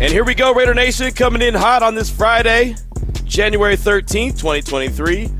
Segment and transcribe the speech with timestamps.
[0.00, 2.74] And here we go, Raider Nation, coming in hot on this Friday,
[3.24, 5.30] January 13th, 2023.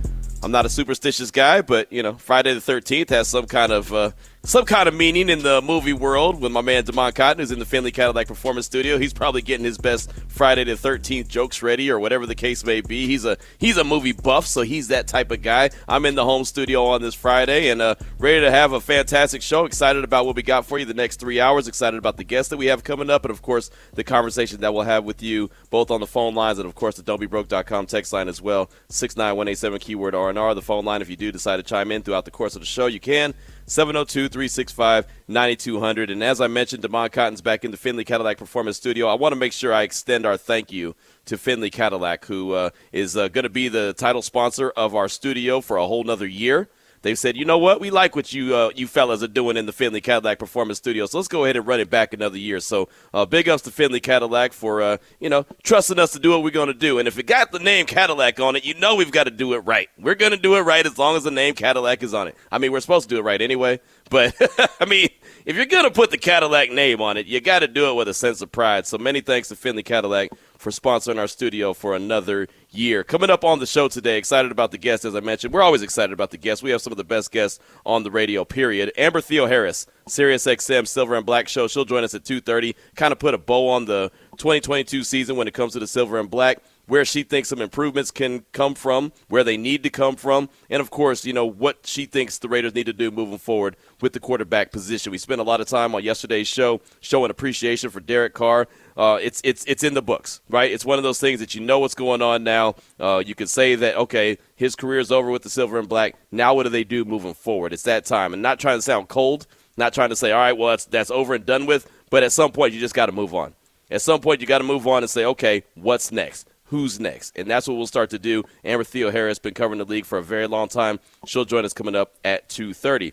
[0.43, 3.93] I'm not a superstitious guy, but you know, Friday the 13th has some kind of
[3.93, 4.10] uh,
[4.45, 7.60] some kind of meaning in the movie world with my man Demond Cotton, who's in
[7.60, 8.98] the Finley Cadillac Performance Studio.
[8.98, 12.80] He's probably getting his best Friday the Thirteenth jokes ready, or whatever the case may
[12.80, 13.06] be.
[13.06, 15.70] He's a he's a movie buff, so he's that type of guy.
[15.87, 19.42] I'm in the home studio on this Friday and uh, ready to have a fantastic
[19.42, 19.65] show.
[19.65, 21.68] Excited about what we got for you the next three hours.
[21.68, 24.74] Excited about the guests that we have coming up, and of course the conversation that
[24.74, 28.13] we'll have with you both on the phone lines and of course the don'tbebroke.com text
[28.13, 28.68] line as well.
[28.88, 30.52] Six nine one eight seven keyword R and R.
[30.52, 31.01] The phone line.
[31.01, 33.35] If you do decide to chime in throughout the course of the show, you can.
[33.73, 36.10] 702 365 9200.
[36.10, 39.09] And as I mentioned, Demond Cotton's back in the Finley Cadillac Performance Studio.
[39.09, 42.70] I want to make sure I extend our thank you to Finley Cadillac, who uh,
[42.92, 46.26] is uh, going to be the title sponsor of our studio for a whole nother
[46.26, 46.68] year.
[47.02, 49.66] They've said, you know what, we like what you uh, you fellas are doing in
[49.66, 52.60] the Finley Cadillac Performance Studio, so let's go ahead and run it back another year.
[52.60, 56.30] So uh, big ups to Finley Cadillac for uh, you know trusting us to do
[56.30, 56.98] what we're going to do.
[57.00, 59.54] And if it got the name Cadillac on it, you know we've got to do
[59.54, 59.88] it right.
[59.98, 62.36] We're going to do it right as long as the name Cadillac is on it.
[62.52, 64.34] I mean, we're supposed to do it right anyway, but
[64.80, 65.08] I mean,
[65.44, 67.94] if you're going to put the Cadillac name on it, you got to do it
[67.94, 68.86] with a sense of pride.
[68.86, 73.04] So many thanks to Finley Cadillac for sponsoring our studio for another year.
[73.04, 75.53] Coming up on the show today, excited about the guests, as I mentioned.
[75.53, 76.62] We're always excited about the guests.
[76.62, 78.92] We have some of the best guests on the radio, period.
[78.97, 81.69] Amber Theoharis, Sirius XM Silver and Black Show.
[81.69, 85.48] She'll join us at 2.30, kind of put a bow on the 2022 season when
[85.48, 89.12] it comes to the Silver and Black where she thinks some improvements can come from,
[89.28, 92.48] where they need to come from, and of course, you know, what she thinks the
[92.48, 95.12] Raiders need to do moving forward with the quarterback position.
[95.12, 98.66] We spent a lot of time on yesterday's show showing appreciation for Derek Carr.
[98.97, 100.70] Uh, it's it's it's in the books, right?
[100.70, 102.76] It's one of those things that you know what's going on now.
[102.98, 106.16] Uh, you can say that okay, his career is over with the silver and black.
[106.30, 107.72] Now what do they do moving forward?
[107.72, 110.56] It's that time, and not trying to sound cold, not trying to say all right,
[110.56, 111.91] well that's that's over and done with.
[112.10, 113.54] But at some point, you just got to move on.
[113.91, 116.48] At some point, you got to move on and say, okay, what's next?
[116.72, 117.36] who's next.
[117.36, 118.44] And that's what we'll start to do.
[118.64, 121.00] Amber Theoharis has been covering the league for a very long time.
[121.26, 123.12] She'll join us coming up at 2.30.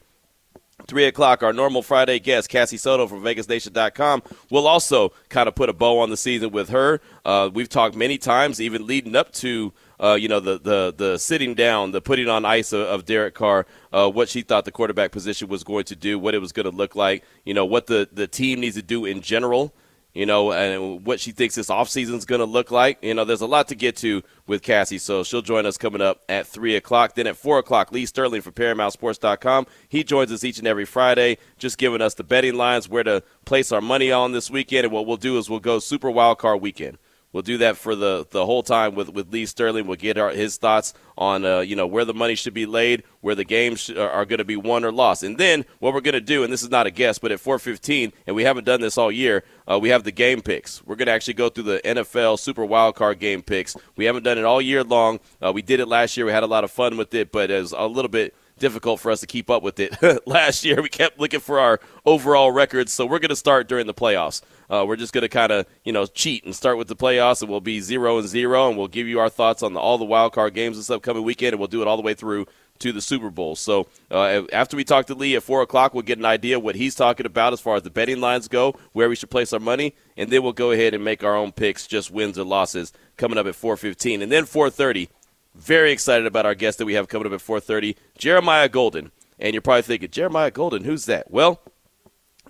[0.90, 5.70] 3 o'clock, our normal Friday guest, Cassie Soto from VegasNation.com, will also kind of put
[5.70, 7.00] a bow on the season with her.
[7.24, 11.20] Uh, we've talked many times, even leading up to uh, you know the, the the
[11.20, 14.72] sitting down, the putting on ice of, of Derek Carr, uh, what she thought the
[14.72, 17.66] quarterback position was going to do, what it was going to look like, you know
[17.66, 19.74] what the the team needs to do in general
[20.20, 22.98] you know, and what she thinks this offseason is going to look like.
[23.02, 26.02] You know, there's a lot to get to with Cassie, so she'll join us coming
[26.02, 27.16] up at 3 o'clock.
[27.16, 29.66] Then at 4 o'clock, Lee Sterling from ParamountSports.com.
[29.88, 33.24] He joins us each and every Friday, just giving us the betting lines, where to
[33.46, 34.84] place our money on this weekend.
[34.84, 36.98] And what we'll do is we'll go Super Wild Card Weekend.
[37.32, 39.86] We'll do that for the, the whole time with, with Lee Sterling.
[39.86, 43.04] We'll get our, his thoughts on uh, you know where the money should be laid,
[43.22, 46.02] where the games sh- are going to be won or lost, and then what we're
[46.02, 46.44] going to do.
[46.44, 49.12] And this is not a guess, but at 4:15, and we haven't done this all
[49.12, 49.44] year.
[49.70, 50.84] Uh, we have the game picks.
[50.86, 53.76] We're going to actually go through the NFL Super Wild Card game picks.
[53.96, 55.20] We haven't done it all year long.
[55.40, 56.26] Uh, we did it last year.
[56.26, 59.00] We had a lot of fun with it, but it was a little bit difficult
[59.00, 59.96] for us to keep up with it
[60.28, 60.82] last year.
[60.82, 64.42] We kept looking for our overall records, so we're going to start during the playoffs.
[64.70, 67.42] Uh, we're just going to kind of you know cheat and start with the playoffs,
[67.42, 69.98] and we'll be zero and zero, and we'll give you our thoughts on the, all
[69.98, 72.46] the wild card games this upcoming weekend, and we'll do it all the way through
[72.80, 73.58] to the Super Bowl.
[73.58, 76.76] So uh, after we talk to Lee at four o'clock, we'll get an idea what
[76.76, 79.60] he's talking about as far as the betting lines go, where we should place our
[79.60, 82.94] money, and then we'll go ahead and make our own picks, just wins or losses,
[83.18, 85.10] coming up at four fifteen, and then four thirty.
[85.56, 89.12] Very excited about our guest that we have coming up at four thirty, Jeremiah Golden.
[89.42, 91.32] And you're probably thinking, Jeremiah Golden, who's that?
[91.32, 91.62] Well,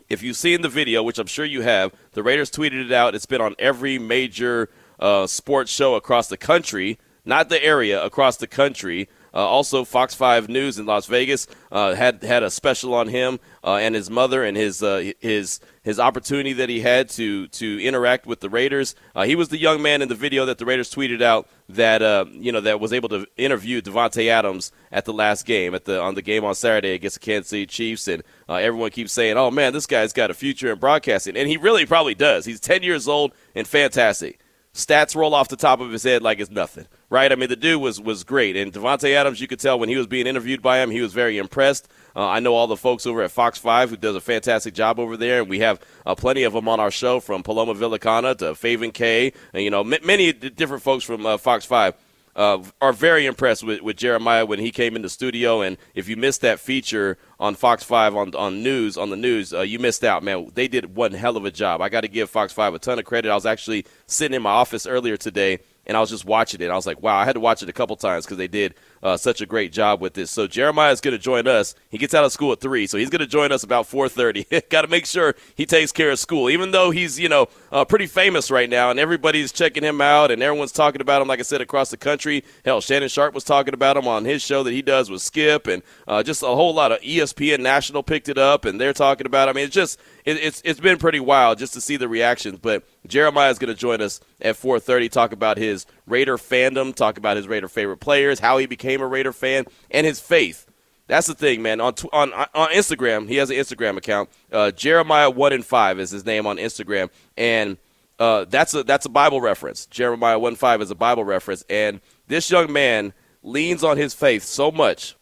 [0.09, 3.15] if you've seen the video, which I'm sure you have, the Raiders tweeted it out.
[3.15, 4.69] It's been on every major
[4.99, 9.07] uh, sports show across the country, not the area, across the country.
[9.39, 13.39] Uh, also, Fox 5 News in Las Vegas uh, had had a special on him
[13.63, 17.81] uh, and his mother and his uh, his his opportunity that he had to to
[17.81, 18.95] interact with the Raiders.
[19.15, 22.01] Uh, he was the young man in the video that the Raiders tweeted out that
[22.01, 25.85] uh, you know that was able to interview Davante Adams at the last game at
[25.85, 29.37] the on the game on Saturday against the Kansas City Chiefs, and everyone keeps saying,
[29.37, 32.43] "Oh man, this guy's got a future in broadcasting," and he really probably does.
[32.43, 34.41] He's 10 years old and fantastic.
[34.79, 37.31] Stats roll off the top of his head like it's nothing, right?
[37.31, 39.97] I mean, the dude was was great, and Davante Adams, you could tell when he
[39.97, 41.87] was being interviewed by him, he was very impressed.
[42.15, 44.99] Uh, I know all the folks over at Fox Five who does a fantastic job
[44.99, 48.37] over there, and we have uh, plenty of them on our show, from Paloma Villicana
[48.37, 51.95] to Faven K, and you know m- many different folks from uh, Fox Five
[52.39, 55.59] uh, are very impressed with, with Jeremiah when he came in the studio.
[55.59, 59.53] And if you missed that feature on Fox 5 on, on news, on the news,
[59.53, 60.49] uh, you missed out, man.
[60.53, 61.81] They did one hell of a job.
[61.81, 63.29] I got to give Fox 5 a ton of credit.
[63.29, 66.69] I was actually sitting in my office earlier today and I was just watching it.
[66.69, 68.73] I was like, wow, I had to watch it a couple times because they did
[69.01, 70.31] uh, such a great job with this.
[70.31, 71.75] So Jeremiah is going to join us.
[71.89, 74.09] He gets out of school at three, so he's going to join us about four
[74.09, 74.45] thirty.
[74.69, 77.85] Got to make sure he takes care of school, even though he's you know uh,
[77.85, 81.27] pretty famous right now, and everybody's checking him out, and everyone's talking about him.
[81.27, 82.43] Like I said, across the country.
[82.65, 85.67] Hell, Shannon Sharpe was talking about him on his show that he does with Skip,
[85.67, 89.25] and uh, just a whole lot of ESPN National picked it up, and they're talking
[89.25, 89.49] about.
[89.49, 92.59] I mean, it's just it, it's it's been pretty wild just to see the reactions.
[92.61, 97.17] But Jeremiah is going to join us at 4:30, talk about his Raider fandom, talk
[97.17, 100.65] about his Raider favorite players, how he became a Raider fan, and his faith.
[101.07, 101.81] That's the thing, man.
[101.81, 104.29] On on on Instagram, he has an Instagram account.
[104.51, 107.77] Uh, Jeremiah one and five is his name on Instagram, and
[108.19, 109.85] uh, that's a that's a Bible reference.
[109.87, 114.43] Jeremiah one five is a Bible reference, and this young man leans on his faith
[114.43, 115.15] so much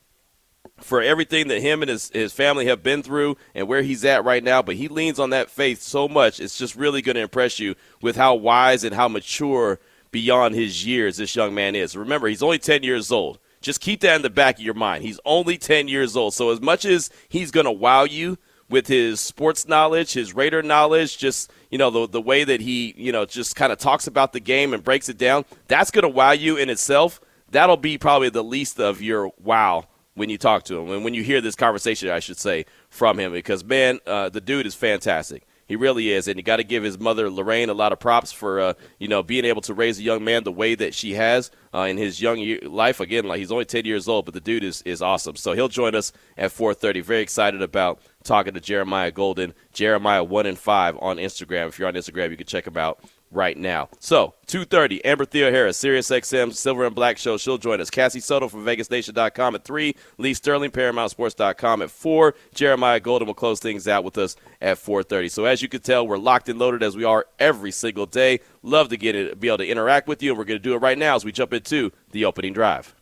[0.82, 4.24] for everything that him and his, his family have been through and where he's at
[4.24, 6.40] right now, but he leans on that faith so much.
[6.40, 9.80] It's just really going to impress you with how wise and how mature
[10.18, 11.96] beyond his years this young man is.
[11.96, 13.38] Remember, he's only 10 years old.
[13.62, 15.04] Just keep that in the back of your mind.
[15.04, 16.34] He's only 10 years old.
[16.34, 20.64] So, as much as he's going to wow you with his sports knowledge, his Raider
[20.64, 24.08] knowledge, just, you know, the, the way that he, you know, just kind of talks
[24.08, 27.22] about the game and breaks it down, that's going to wow you in itself.
[27.52, 29.86] That'll be probably the least of your wow
[30.16, 33.20] when you talk to him and when you hear this conversation, I should say, from
[33.20, 35.44] him because man, uh, the dude is fantastic.
[35.68, 38.32] He really is, and you got to give his mother Lorraine a lot of props
[38.32, 41.14] for uh, you know being able to raise a young man the way that she
[41.16, 43.00] has uh, in his young year, life.
[43.00, 45.36] Again, like he's only ten years old, but the dude is is awesome.
[45.36, 47.04] So he'll join us at 4:30.
[47.04, 51.68] Very excited about talking to Jeremiah Golden, Jeremiah one and five on Instagram.
[51.68, 53.90] If you're on Instagram, you can check him out right now.
[54.00, 57.38] So, 2.30, Amber Theoharis, SiriusXM Silver and Black Show.
[57.38, 57.90] She'll join us.
[57.90, 59.96] Cassie Soto from VegasNation.com at 3.
[60.18, 62.36] Lee Sterling, ParamountSports.com at 4.
[62.54, 65.32] Jeremiah Golden will close things out with us at 4.30.
[65.32, 68.40] So, as you can tell, we're locked and loaded as we are every single day.
[68.64, 70.74] Love to get it, be able to interact with you, and we're going to do
[70.74, 72.97] it right now as we jump into the opening drive.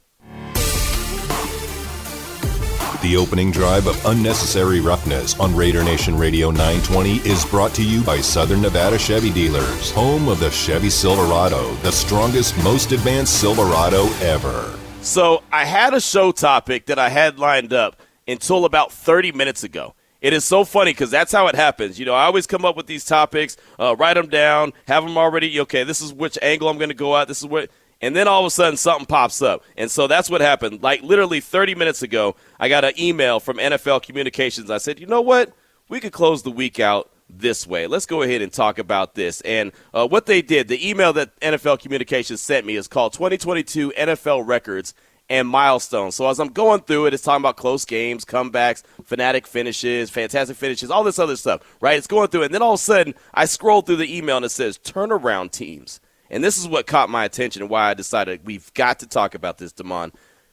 [3.05, 8.01] The opening drive of Unnecessary Roughness on Raider Nation Radio 920 is brought to you
[8.01, 14.07] by Southern Nevada Chevy Dealers, home of the Chevy Silverado, the strongest, most advanced Silverado
[14.23, 14.75] ever.
[15.03, 19.63] So, I had a show topic that I had lined up until about 30 minutes
[19.63, 19.93] ago.
[20.19, 21.99] It is so funny because that's how it happens.
[21.99, 25.15] You know, I always come up with these topics, uh, write them down, have them
[25.15, 25.59] already.
[25.59, 27.27] Okay, this is which angle I'm going to go at.
[27.27, 27.69] This is what
[28.01, 29.63] and then all of a sudden something pops up.
[29.77, 30.83] And so that's what happened.
[30.83, 34.69] Like literally 30 minutes ago, I got an email from NFL Communications.
[34.69, 35.53] I said, you know what?
[35.87, 37.87] We could close the week out this way.
[37.87, 39.41] Let's go ahead and talk about this.
[39.41, 43.91] And uh, what they did, the email that NFL Communications sent me is called 2022
[43.97, 44.93] NFL Records
[45.29, 46.15] and Milestones.
[46.15, 50.55] So as I'm going through it, it's talking about close games, comebacks, fanatic finishes, fantastic
[50.55, 51.97] finishes, all this other stuff, right?
[51.97, 52.45] It's going through it.
[52.45, 55.51] And then all of a sudden, I scroll through the email and it says turnaround
[55.51, 55.99] teams.
[56.29, 59.35] And this is what caught my attention and why I decided we've got to talk
[59.35, 60.11] about this, Damon.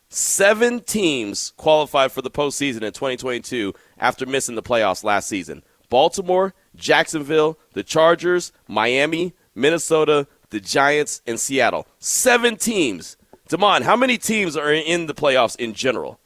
[0.09, 6.55] Seven teams qualified for the postseason in 2022 after missing the playoffs last season Baltimore,
[6.75, 11.87] Jacksonville, the Chargers, Miami, Minnesota, the Giants, and Seattle.
[11.99, 13.17] Seven teams.
[13.49, 16.19] Damon, how many teams are in the playoffs in general?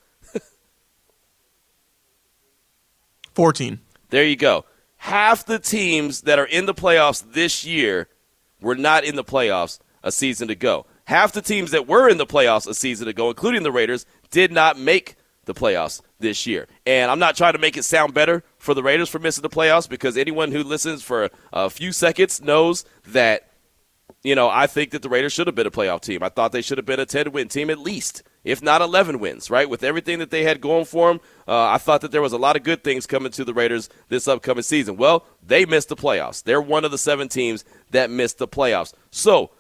[3.35, 3.81] 14.
[4.11, 4.65] There you go.
[4.99, 8.09] Half the teams that are in the playoffs this year
[8.61, 10.87] were not in the playoffs a season ago.
[11.05, 14.51] Half the teams that were in the playoffs a season ago, including the Raiders, did
[14.51, 16.67] not make the playoffs this year.
[16.85, 19.49] And I'm not trying to make it sound better for the Raiders for missing the
[19.49, 23.51] playoffs because anyone who listens for a few seconds knows that,
[24.23, 26.23] you know, I think that the Raiders should have been a playoff team.
[26.23, 29.19] I thought they should have been a 10 win team at least, if not 11
[29.19, 29.69] wins, right?
[29.69, 32.39] With everything that they had going for them, uh, I thought that there was a
[32.39, 34.97] lot of good things coming to the Raiders this upcoming season.
[34.97, 36.45] Well, they missed the playoffs.
[36.45, 38.95] They're one of the seven teams that missed the playoffs.
[39.11, 39.51] So,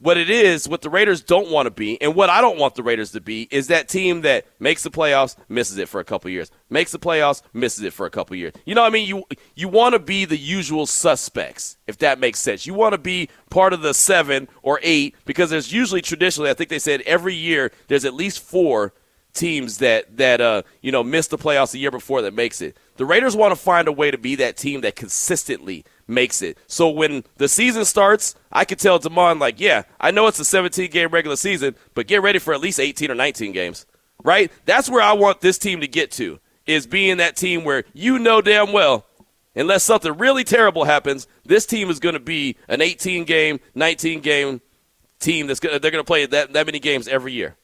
[0.00, 2.74] what it is, what the Raiders don't want to be, and what I don't want
[2.74, 6.04] the Raiders to be, is that team that makes the playoffs, misses it for a
[6.04, 8.54] couple years, makes the playoffs, misses it for a couple years.
[8.64, 12.18] You know, what I mean, you you want to be the usual suspects, if that
[12.18, 12.66] makes sense.
[12.66, 16.54] You want to be part of the seven or eight because there's usually traditionally, I
[16.54, 18.94] think they said every year there's at least four
[19.32, 22.76] teams that that uh you know missed the playoffs the year before that makes it.
[22.96, 26.58] The Raiders want to find a way to be that team that consistently makes it.
[26.66, 30.44] So when the season starts, I can tell Damon, like, yeah, I know it's a
[30.44, 33.86] 17 game regular season, but get ready for at least 18 or 19 games,
[34.22, 34.52] right?
[34.66, 38.18] That's where I want this team to get to, is being that team where you
[38.18, 39.06] know damn well,
[39.54, 44.20] unless something really terrible happens, this team is going to be an 18 game, 19
[44.20, 44.60] game
[45.20, 47.56] team that's gonna, they're going to play that, that many games every year.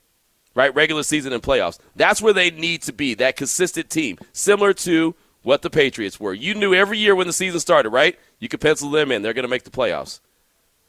[0.54, 1.78] Right, regular season and playoffs.
[1.96, 3.12] That's where they need to be.
[3.12, 5.14] That consistent team, similar to
[5.46, 6.34] what the Patriots were.
[6.34, 8.18] You knew every year when the season started, right?
[8.38, 9.22] You could pencil them in.
[9.22, 10.20] They're going to make the playoffs.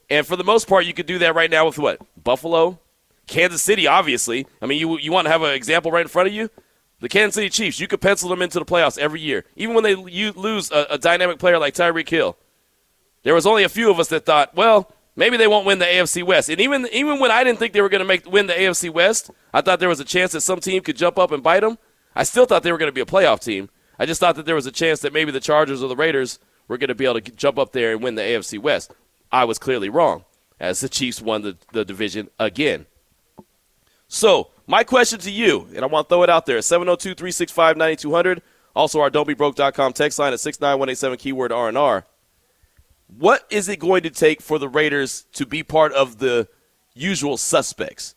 [0.10, 2.00] And for the most part, you could do that right now with what?
[2.22, 2.80] Buffalo,
[3.27, 4.48] Kansas City, obviously.
[4.62, 6.50] I mean, you, you want to have an example right in front of you?
[7.00, 9.46] The Kansas City Chiefs, you could pencil them into the playoffs every year.
[9.56, 12.38] Even when they you lose a, a dynamic player like Tyreek Hill.
[13.24, 15.86] There was only a few of us that thought, well, maybe they won't win the
[15.86, 16.50] AFC West.
[16.50, 18.89] And even even when I didn't think they were going to make win the AFC
[18.89, 21.60] West, I thought there was a chance that some team could jump up and bite
[21.60, 21.77] them.
[22.16, 23.70] I still thought they were going to be a playoff team.
[24.00, 26.39] I just thought that there was a chance that maybe the Chargers or the Raiders
[26.68, 28.94] were going to be able to jump up there and win the AFC West.
[29.32, 30.26] I was clearly wrong,
[30.60, 32.86] as the Chiefs won the, the division again.
[34.08, 37.78] So, my question to you, and I want to throw it out there 702 365
[37.78, 38.42] 9200.
[38.76, 42.06] Also, our don'tbebroke.com text line at 69187 keyword R&R.
[43.08, 46.48] What is it going to take for the Raiders to be part of the
[46.94, 48.14] usual suspects?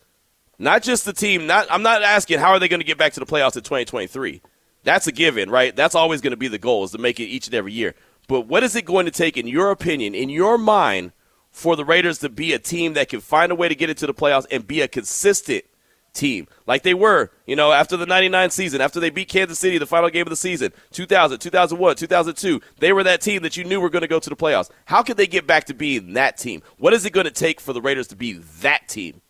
[0.59, 1.47] Not just the team.
[1.47, 3.63] Not I'm not asking how are they going to get back to the playoffs in
[3.63, 4.43] 2023.
[4.83, 5.75] That's a given, right?
[5.75, 7.95] That's always going to be the goal is to make it each and every year.
[8.31, 11.11] But what is it going to take, in your opinion, in your mind,
[11.51, 14.07] for the Raiders to be a team that can find a way to get into
[14.07, 15.65] the playoffs and be a consistent
[16.13, 19.79] team like they were, you know, after the 99 season, after they beat Kansas City
[19.79, 23.65] the final game of the season, 2000, 2001, 2002, they were that team that you
[23.65, 24.71] knew were going to go to the playoffs.
[24.85, 26.63] How could they get back to being that team?
[26.79, 29.23] What is it going to take for the Raiders to be that team?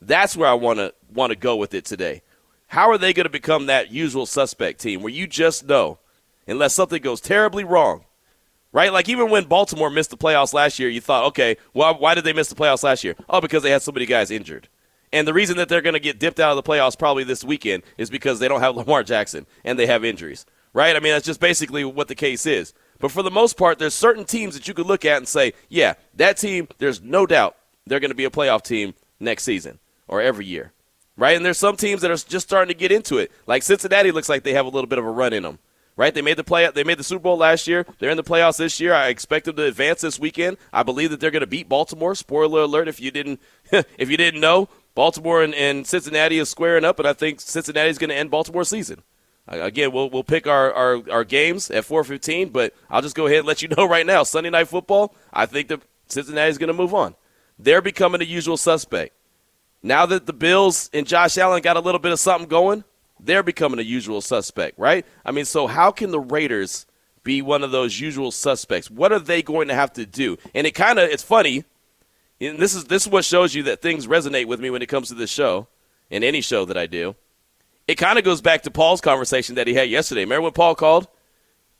[0.00, 2.22] That's where I want to want to go with it today.
[2.68, 5.98] How are they going to become that usual suspect team where you just know,
[6.46, 8.04] unless something goes terribly wrong,
[8.76, 8.92] right?
[8.92, 12.24] Like even when Baltimore missed the playoffs last year, you thought, okay, well, why did
[12.24, 13.16] they miss the playoffs last year?
[13.26, 14.68] Oh, because they had so many guys injured.
[15.14, 17.42] And the reason that they're going to get dipped out of the playoffs probably this
[17.42, 20.94] weekend is because they don't have Lamar Jackson and they have injuries, right?
[20.94, 22.74] I mean, that's just basically what the case is.
[22.98, 25.54] But for the most part, there's certain teams that you could look at and say,
[25.70, 27.56] yeah, that team, there's no doubt
[27.86, 30.74] they're going to be a playoff team next season or every year
[31.18, 31.34] right?
[31.34, 33.32] And there's some teams that are just starting to get into it.
[33.46, 35.58] Like Cincinnati looks like they have a little bit of a run in them.
[35.98, 36.68] Right, they made the play.
[36.70, 37.86] They made the Super Bowl last year.
[37.98, 38.92] They're in the playoffs this year.
[38.92, 40.58] I expect them to advance this weekend.
[40.70, 42.14] I believe that they're going to beat Baltimore.
[42.14, 43.40] Spoiler alert: if you didn't,
[43.72, 47.88] if you didn't know, Baltimore and, and Cincinnati is squaring up, and I think Cincinnati
[47.88, 49.02] is going to end Baltimore's season.
[49.48, 53.38] Again, we'll we'll pick our, our, our games at 4:15, but I'll just go ahead
[53.38, 54.22] and let you know right now.
[54.22, 57.14] Sunday night football, I think that Cincinnati is going to move on.
[57.58, 59.14] They're becoming the usual suspect.
[59.82, 62.84] Now that the Bills and Josh Allen got a little bit of something going,
[63.20, 65.06] they're becoming a usual suspect, right?
[65.24, 66.86] I mean, so how can the Raiders
[67.22, 68.90] be one of those usual suspects?
[68.90, 70.38] What are they going to have to do?
[70.54, 71.64] And it kind of it's funny.
[72.40, 74.86] And this is this is what shows you that things resonate with me when it
[74.86, 75.68] comes to this show
[76.10, 77.16] and any show that I do.
[77.88, 80.22] It kind of goes back to Paul's conversation that he had yesterday.
[80.22, 81.08] Remember when Paul called?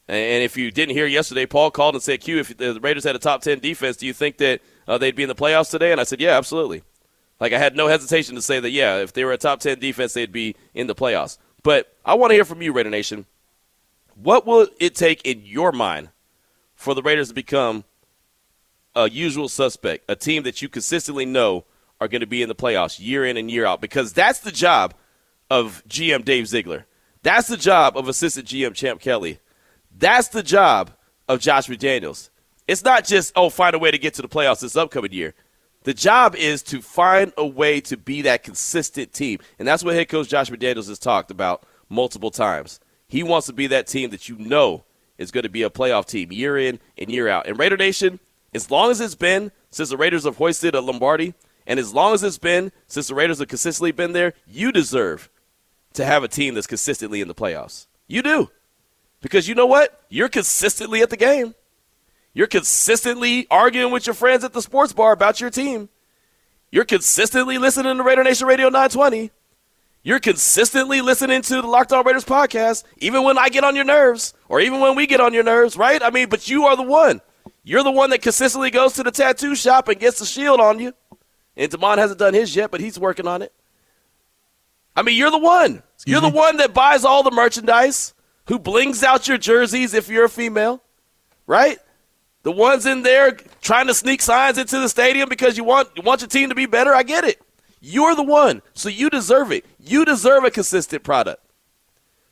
[0.08, 3.16] And if you didn't hear yesterday, Paul called and said, "Q, if the Raiders had
[3.16, 5.90] a top ten defense, do you think that uh, they'd be in the playoffs today?"
[5.90, 6.84] And I said, "Yeah, absolutely."
[7.38, 9.78] Like I had no hesitation to say that yeah, if they were a top ten
[9.78, 11.38] defense, they'd be in the playoffs.
[11.62, 13.26] But I want to hear from you, Raider Nation.
[14.14, 16.10] What will it take in your mind
[16.74, 17.84] for the Raiders to become
[18.94, 21.64] a usual suspect, a team that you consistently know
[22.00, 23.80] are going to be in the playoffs year in and year out?
[23.80, 24.94] Because that's the job
[25.50, 26.86] of GM Dave Ziegler.
[27.22, 29.40] That's the job of assistant GM Champ Kelly.
[29.98, 30.92] That's the job
[31.28, 32.30] of Josh McDaniels.
[32.68, 35.34] It's not just, oh, find a way to get to the playoffs this upcoming year.
[35.86, 39.38] The job is to find a way to be that consistent team.
[39.56, 42.80] And that's what head coach Josh McDaniels has talked about multiple times.
[43.06, 44.82] He wants to be that team that you know
[45.16, 47.46] is going to be a playoff team year in and year out.
[47.46, 48.18] And Raider Nation,
[48.52, 51.34] as long as it's been since the Raiders have hoisted a Lombardi,
[51.68, 55.30] and as long as it's been since the Raiders have consistently been there, you deserve
[55.92, 57.86] to have a team that's consistently in the playoffs.
[58.08, 58.50] You do.
[59.20, 60.04] Because you know what?
[60.08, 61.54] You're consistently at the game.
[62.36, 65.88] You're consistently arguing with your friends at the sports bar about your team.
[66.70, 69.30] You're consistently listening to Raider Nation Radio 920.
[70.02, 73.86] You're consistently listening to the Locked On Raiders podcast, even when I get on your
[73.86, 76.02] nerves, or even when we get on your nerves, right?
[76.02, 77.22] I mean, but you are the one.
[77.64, 80.78] You're the one that consistently goes to the tattoo shop and gets the shield on
[80.78, 80.92] you.
[81.56, 83.54] And Damon hasn't done his yet, but he's working on it.
[84.94, 85.82] I mean, you're the one.
[85.94, 86.28] Excuse you're me?
[86.28, 88.12] the one that buys all the merchandise,
[88.48, 90.82] who blings out your jerseys if you're a female,
[91.46, 91.78] right?
[92.46, 96.02] The ones in there trying to sneak signs into the stadium because you want you
[96.04, 97.42] want your team to be better, I get it.
[97.80, 99.64] You're the one, so you deserve it.
[99.80, 101.42] You deserve a consistent product.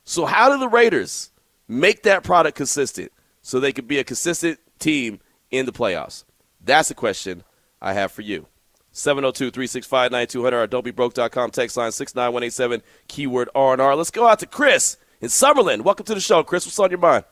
[0.05, 1.31] So how do the Raiders
[1.67, 5.19] make that product consistent so they can be a consistent team
[5.51, 6.23] in the playoffs?
[6.63, 7.43] That's the question
[7.81, 8.47] I have for you.
[8.93, 13.95] 702 365 9200 or don'tbebroke.com text line 69187 keyword R&R.
[13.97, 15.81] Let's go out to Chris in Summerlin.
[15.81, 16.65] Welcome to the show, Chris.
[16.65, 17.25] What's on your mind?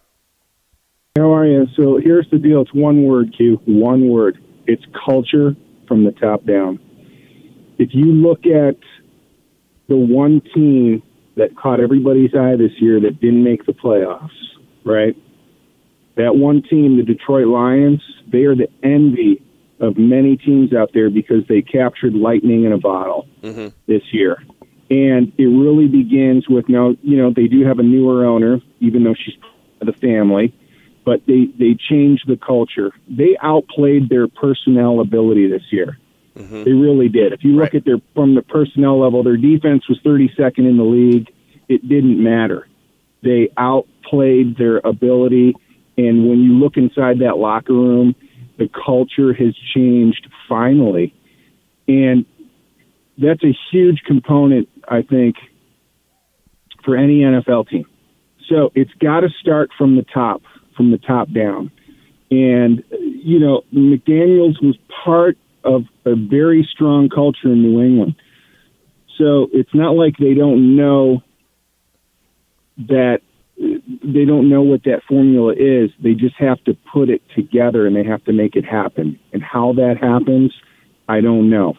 [1.15, 1.67] How are you?
[1.75, 2.63] So here's the deal.
[2.63, 3.61] It's one word, Q.
[3.65, 4.43] One word.
[4.65, 5.55] It's culture
[5.87, 6.79] from the top down.
[7.77, 8.77] If you look at
[9.87, 11.03] the one team
[11.35, 14.31] that caught everybody's eye this year that didn't make the playoffs,
[14.83, 15.15] right?
[16.15, 18.01] That one team, the Detroit Lions,
[18.31, 19.45] they are the envy
[19.79, 23.67] of many teams out there because they captured lightning in a bottle mm-hmm.
[23.85, 24.37] this year.
[24.89, 29.03] And it really begins with now, you know, they do have a newer owner, even
[29.03, 29.35] though she's
[29.79, 30.57] the family,
[31.05, 32.91] but they, they changed the culture.
[33.07, 35.97] They outplayed their personnel ability this year.
[36.37, 36.63] Mm-hmm.
[36.63, 37.33] They really did.
[37.33, 37.75] If you look Right.
[37.75, 41.31] at their from the personnel level, their defense was 32nd in the league.
[41.67, 42.67] It didn't matter.
[43.21, 45.55] They outplayed their ability,
[45.97, 48.15] and when you look inside that locker room,
[48.57, 51.13] the culture has changed finally,
[51.87, 52.25] and
[53.17, 55.35] that's a huge component, I think,
[56.83, 57.85] for any NFL team.
[58.49, 60.41] So it's got to start from the top,
[60.75, 61.71] from the top down.
[62.31, 68.15] And, you know, McDaniels was part of a very strong culture in New England.
[69.17, 71.21] So it's not like they don't know
[72.77, 73.19] that
[73.57, 75.91] they don't know what that formula is.
[76.01, 79.19] They just have to put it together and they have to make it happen.
[79.31, 80.53] And how that happens,
[81.07, 81.75] I don't know.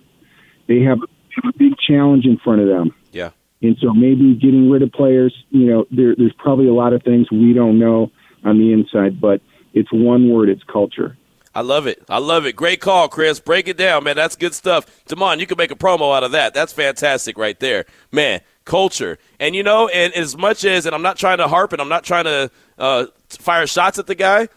[0.69, 2.95] They have a big challenge in front of them.
[3.13, 3.31] Yeah.
[3.61, 7.03] And so maybe getting rid of players, you know, there, there's probably a lot of
[7.03, 8.11] things we don't know
[8.45, 9.41] on the inside, but
[9.73, 11.17] it's one word, it's culture.
[11.55, 12.03] I love it.
[12.09, 12.57] I love it.
[12.57, 13.39] Great call, Chris.
[13.39, 14.17] Break it down, man.
[14.17, 14.87] That's good stuff.
[15.07, 16.53] Damon, you can make a promo out of that.
[16.53, 17.85] That's fantastic right there.
[18.11, 19.19] Man, culture.
[19.39, 21.89] And, you know, and as much as, and I'm not trying to harp and I'm
[21.89, 24.49] not trying to uh, fire shots at the guy,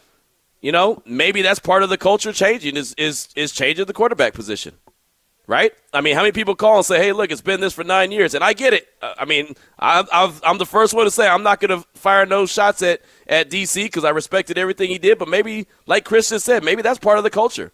[0.60, 4.34] you know, maybe that's part of the culture changing is, is, is changing the quarterback
[4.34, 4.74] position.
[5.48, 5.72] Right?
[5.94, 8.12] I mean, how many people call and say, hey, look, it's been this for nine
[8.12, 8.34] years?
[8.34, 8.86] And I get it.
[9.01, 10.04] Uh, I mean, I,
[10.44, 13.50] I'm the first one to say I'm not going to fire no shots at, at
[13.50, 15.18] DC because I respected everything he did.
[15.18, 17.72] But maybe, like Christian said, maybe that's part of the culture.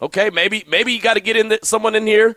[0.00, 2.36] Okay, maybe maybe you got to get in the, someone in here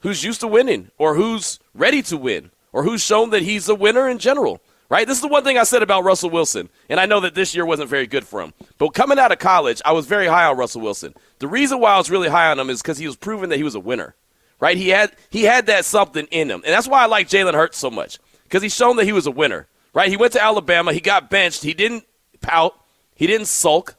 [0.00, 3.74] who's used to winning or who's ready to win or who's shown that he's a
[3.74, 4.60] winner in general.
[4.94, 5.08] Right?
[5.08, 7.52] This is the one thing I said about Russell Wilson, and I know that this
[7.52, 8.54] year wasn't very good for him.
[8.78, 11.14] But coming out of college, I was very high on Russell Wilson.
[11.40, 13.56] The reason why I was really high on him is because he was proving that
[13.56, 14.14] he was a winner.
[14.60, 14.76] Right?
[14.76, 17.76] He had he had that something in him, and that's why I like Jalen Hurts
[17.76, 19.66] so much because he's shown that he was a winner.
[19.94, 20.08] Right?
[20.08, 22.04] He went to Alabama, he got benched, he didn't
[22.40, 22.78] pout,
[23.16, 23.96] he didn't sulk,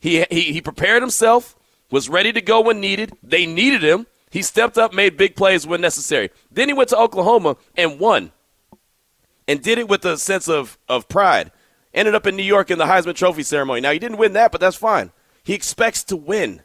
[0.00, 1.54] he he, he prepared himself,
[1.90, 3.12] was ready to go when needed.
[3.22, 4.06] They needed him.
[4.30, 6.30] He stepped up, made big plays when necessary.
[6.50, 8.32] Then he went to Oklahoma and won
[9.48, 11.50] and did it with a sense of, of pride.
[11.94, 13.80] Ended up in New York in the Heisman Trophy ceremony.
[13.80, 15.12] Now, he didn't win that, but that's fine.
[15.44, 16.62] He expects to win,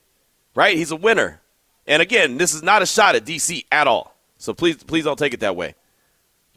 [0.55, 0.77] right?
[0.77, 1.41] He's a winner.
[1.85, 4.15] And again, this is not a shot at DC at all.
[4.37, 5.75] So please, please don't take it that way.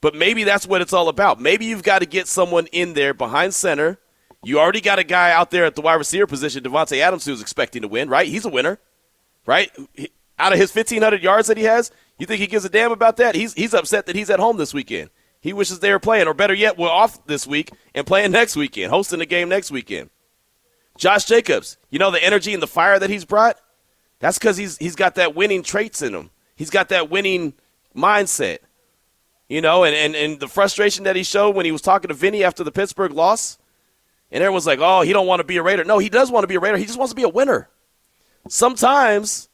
[0.00, 1.40] But maybe that's what it's all about.
[1.40, 3.98] Maybe you've got to get someone in there behind center.
[4.42, 7.42] You already got a guy out there at the wide receiver position, Davante Adams, who's
[7.42, 8.26] expecting to win, right?
[8.26, 8.78] He's a winner,
[9.46, 9.70] right?
[10.38, 13.18] Out of his 1,500 yards that he has, you think he gives a damn about
[13.18, 13.34] that?
[13.34, 15.10] He's, he's upset that he's at home this weekend.
[15.40, 18.56] He wishes they were playing, or better yet, we're off this week and playing next
[18.56, 20.10] weekend, hosting the game next weekend.
[20.98, 23.58] Josh Jacobs, you know the energy and the fire that he's brought?
[24.18, 26.30] That's because he's, he's got that winning traits in him.
[26.56, 27.54] He's got that winning
[27.96, 28.58] mindset.
[29.48, 32.14] You know, and, and, and the frustration that he showed when he was talking to
[32.14, 33.58] Vinny after the Pittsburgh loss.
[34.30, 35.82] And everyone's like, oh, he don't want to be a Raider.
[35.82, 36.76] No, he does want to be a Raider.
[36.76, 37.68] He just wants to be a winner.
[38.48, 39.48] Sometimes,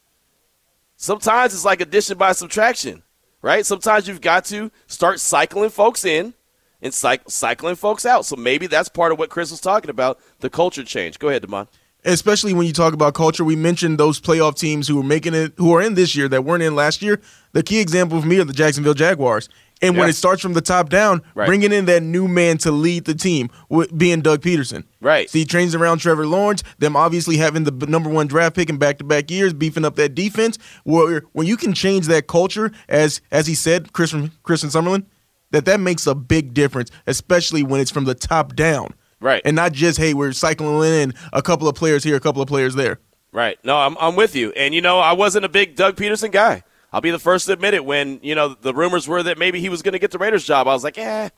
[0.97, 3.03] sometimes it's like addition by subtraction,
[3.47, 3.65] right?
[3.65, 6.35] Sometimes you've got to start cycling folks in
[6.83, 8.27] and cyc- cycling folks out.
[8.27, 11.21] So maybe that's part of what Chris was talking about, the culture change.
[11.21, 11.69] Go ahead, Demond.
[12.05, 13.45] especially when you talk about culture.
[13.45, 16.43] We mentioned those playoff teams who were making it, who are in this year that
[16.45, 17.21] weren't in last year.
[17.53, 19.49] The key example for me are the Jacksonville Jaguars.
[19.83, 21.47] And when it starts from the top down, Right.
[21.47, 23.51] bringing in that new man to lead the team,
[23.97, 24.85] being Doug Pederson.
[25.03, 25.29] Right.
[25.29, 26.63] So trains around Trevor Lawrence.
[26.79, 29.97] Them obviously having the number one draft pick in back to back years, beefing up
[29.97, 30.59] that defense.
[30.85, 34.73] Where when you can change that culture, as as he said, Chris from Chris and
[34.73, 35.05] Summerlin,
[35.51, 38.95] that that makes a big difference, especially when it's from the top down.
[39.21, 39.43] Right.
[39.45, 42.49] And not just hey, we're cycling in a couple of players here, a couple of
[42.49, 42.99] players there.
[43.33, 43.59] Right.
[43.63, 44.53] No, I'm, I'm with you.
[44.53, 46.63] And, you know, I wasn't a big Doug Pederson guy.
[46.97, 47.85] I'll be the first to admit it.
[47.85, 50.47] When, you know, the rumors were that maybe he was going to get the Raiders
[50.47, 51.29] job, I was like, eh,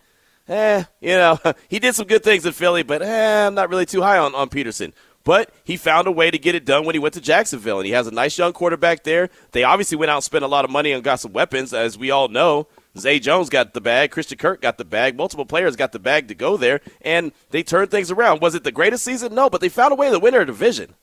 [0.46, 1.36] eh, you know,
[1.68, 4.36] he did some good things in Philly, but eh, I'm not really too high on,
[4.36, 4.92] on Pederson.
[5.24, 7.86] But he found a way to get it done when he went to Jacksonville, and
[7.86, 9.30] he has a nice young quarterback there.
[9.50, 11.98] They obviously went out and spent a lot of money and got some weapons, as
[11.98, 12.68] we all know.
[12.96, 16.28] Zay Jones got the bag, Christian Kirk got the bag, multiple players got the bag
[16.28, 18.40] to go there, and they turned things around.
[18.40, 19.34] Was it the greatest season?
[19.34, 20.94] No, but they found a way to win their division.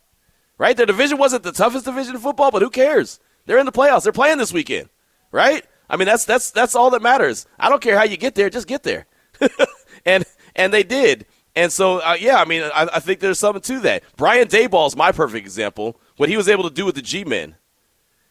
[0.57, 0.77] right?
[0.77, 3.19] Their division wasn't the toughest division in football, but who cares?
[3.45, 4.03] They're in the playoffs.
[4.03, 4.89] They're playing this weekend,
[5.31, 5.65] right?
[5.89, 7.45] I mean, that's that's that's all that matters.
[7.59, 9.05] I don't care how you get there, just get there.
[10.05, 11.25] and and they did.
[11.55, 14.03] And so, uh, yeah, I mean, I, I, think there's something to that.
[14.17, 15.97] Brian Daboll is my perfect example.
[16.17, 17.55] What he was able to do with the G-men,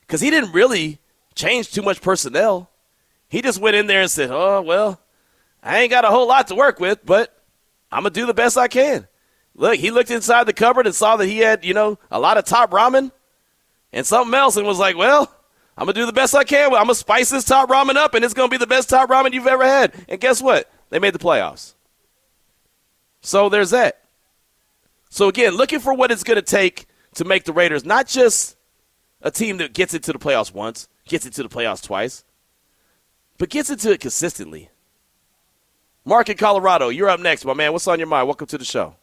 [0.00, 0.98] because he didn't really
[1.35, 2.70] change too much personnel.
[3.29, 5.00] He just went in there and said, "Oh well,
[5.62, 7.35] I ain't got a whole lot to work with, but
[7.90, 9.09] I'm gonna do the best I can."
[9.55, 12.37] Look, he looked inside the cupboard and saw that he had, you know, a lot
[12.37, 13.12] of top ramen
[13.94, 15.33] and something else, and was like, "Well,
[15.78, 16.66] I'm gonna do the best I can.
[16.66, 19.33] I'm gonna spice this top ramen up, and it's gonna be the best top ramen
[19.33, 20.70] you've ever had." And guess what?
[20.90, 21.74] They made the playoffs.
[23.22, 24.02] So there's that.
[25.09, 28.57] So again, looking for what it's gonna take to make the Raiders not just
[29.22, 32.24] a team that gets into the playoffs once, gets into the playoffs twice,
[33.38, 34.70] but gets into it consistently.
[36.04, 37.72] Mark in Colorado, you're up next, my man.
[37.72, 38.26] What's on your mind?
[38.26, 38.96] Welcome to the show.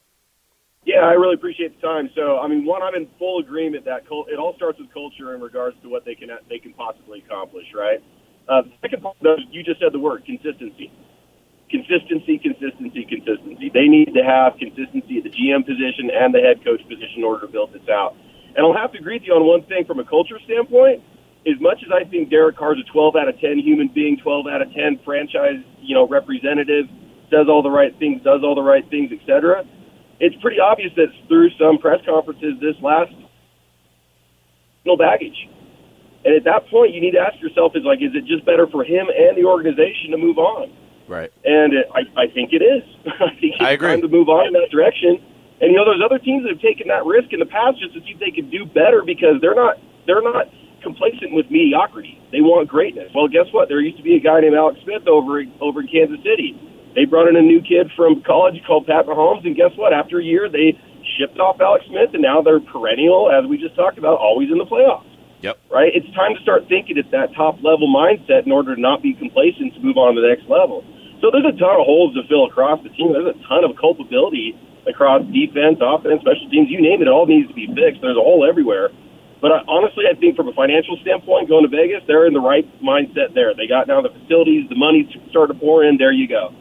[0.84, 2.10] Yeah, I really appreciate the time.
[2.16, 5.42] So, I mean, one, I'm in full agreement that it all starts with culture in
[5.42, 8.02] regards to what they can they can possibly accomplish, right?
[8.50, 10.92] Uh, the second part, though, you just said the word consistency.
[11.70, 13.70] Consistency, consistency, consistency.
[13.72, 17.24] They need to have consistency at the GM position and the head coach position in
[17.24, 18.18] order to build this out.
[18.58, 21.04] And I'll have to agree with you on one thing from a culture standpoint.
[21.46, 24.48] As much as I think Derek Carr's a 12 out of 10 human being, 12
[24.48, 26.90] out of 10 franchise, you know, representative,
[27.30, 29.64] does all the right things, does all the right things, etc
[30.22, 33.12] it's pretty obvious that through some press conferences this last
[34.86, 35.50] no baggage.
[36.24, 38.68] And at that point, you need to ask yourself: Is like, is it just better
[38.68, 40.70] for him and the organization to move on?
[41.10, 41.34] Right.
[41.44, 42.86] And it, I, I think it is.
[43.20, 43.90] I think it's I agree.
[43.90, 45.18] time to move on in that direction.
[45.60, 47.94] And you know, there's other teams that have taken that risk in the past just
[47.98, 50.54] to see if they can do better because they're not they're not
[50.86, 52.22] complacent with mediocrity.
[52.32, 53.10] They want greatness.
[53.14, 53.70] Well, guess what?
[53.70, 56.54] There used to be a guy named Alex Smith over over in Kansas City
[56.96, 59.94] they brought in a new kid from college called Pat Mahomes, and guess what?
[59.94, 60.78] After a year, they
[61.18, 64.58] shipped off Alex Smith, and now they're perennial, as we just talked about, always in
[64.58, 65.08] the playoffs.
[65.42, 65.58] Yep.
[65.72, 65.90] Right?
[65.96, 69.14] It's time to start thinking at that top level mindset in order to not be
[69.14, 70.86] complacent to move on to the next level.
[71.22, 73.14] So there's a ton of holes to fill across the team.
[73.14, 74.54] There's a ton of culpability
[74.86, 76.70] across defense, offense, special teams.
[76.70, 78.02] You name it, it all needs to be fixed.
[78.02, 78.90] There's a hole everywhere.
[79.42, 82.42] But I, honestly, I think from a financial standpoint, going to Vegas, they're in the
[82.42, 83.54] right mindset there.
[83.58, 85.98] They got now the facilities, the money started to pour in.
[85.98, 86.54] There you go.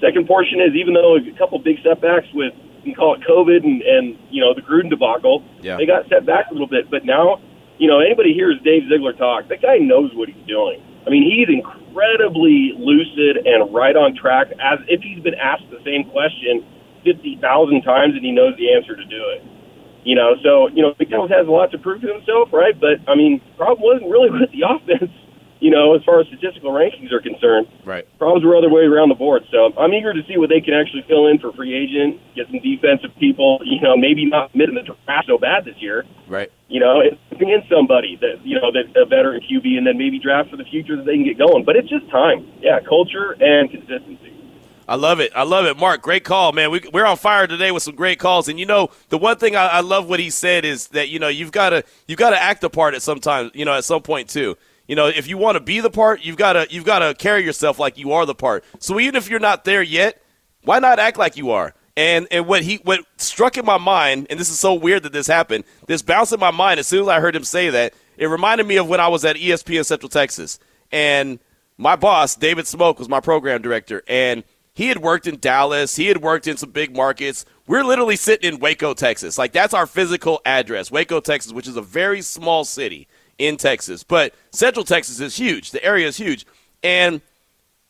[0.00, 3.64] Second portion is even though a couple big setbacks with you can call it COVID
[3.64, 5.76] and and you know the Gruden debacle, yeah.
[5.76, 6.90] they got set back a little bit.
[6.90, 7.40] But now,
[7.78, 10.82] you know, anybody hears Dave Ziegler talk, that guy knows what he's doing.
[11.06, 15.82] I mean, he's incredibly lucid and right on track, as if he's been asked the
[15.84, 16.64] same question
[17.04, 19.42] fifty thousand times and he knows the answer to do it.
[20.04, 22.78] You know, so you know, McDaniels has a lot to prove to himself, right?
[22.78, 25.10] But I mean, problem wasn't really with the offense
[25.60, 27.66] you know, as far as statistical rankings are concerned.
[27.84, 28.06] Right.
[28.18, 29.42] Problems were other way around the board.
[29.50, 32.46] So I'm eager to see what they can actually fill in for free agent, get
[32.46, 36.04] some defensive people, you know, maybe not mid in the draft so bad this year.
[36.28, 36.50] Right.
[36.68, 39.98] You know, it's bring in somebody that, you know, that a veteran QB and then
[39.98, 41.64] maybe draft for the future that they can get going.
[41.64, 42.46] But it's just time.
[42.60, 44.34] Yeah, culture and consistency.
[44.88, 45.32] I love it.
[45.36, 45.76] I love it.
[45.76, 46.70] Mark, great call, man.
[46.70, 48.48] We, we're on fire today with some great calls.
[48.48, 51.18] And, you know, the one thing I, I love what he said is that, you
[51.18, 53.74] know, you've got to you've got to act the part at some time, you know,
[53.74, 54.56] at some point, too.
[54.88, 57.14] You know, if you want to be the part, you've got to you've got to
[57.14, 58.64] carry yourself like you are the part.
[58.80, 60.20] So even if you're not there yet,
[60.64, 61.74] why not act like you are?
[61.94, 65.12] And and what he what struck in my mind, and this is so weird that
[65.12, 65.64] this happened.
[65.86, 67.92] This bounced in my mind as soon as I heard him say that.
[68.16, 70.58] It reminded me of when I was at ESPN Central Texas,
[70.90, 71.38] and
[71.76, 75.96] my boss David Smoke was my program director, and he had worked in Dallas.
[75.96, 77.44] He had worked in some big markets.
[77.66, 79.36] We're literally sitting in Waco, Texas.
[79.36, 83.06] Like that's our physical address, Waco, Texas, which is a very small city
[83.38, 84.02] in Texas.
[84.02, 85.70] But Central Texas is huge.
[85.70, 86.46] The area is huge.
[86.82, 87.20] And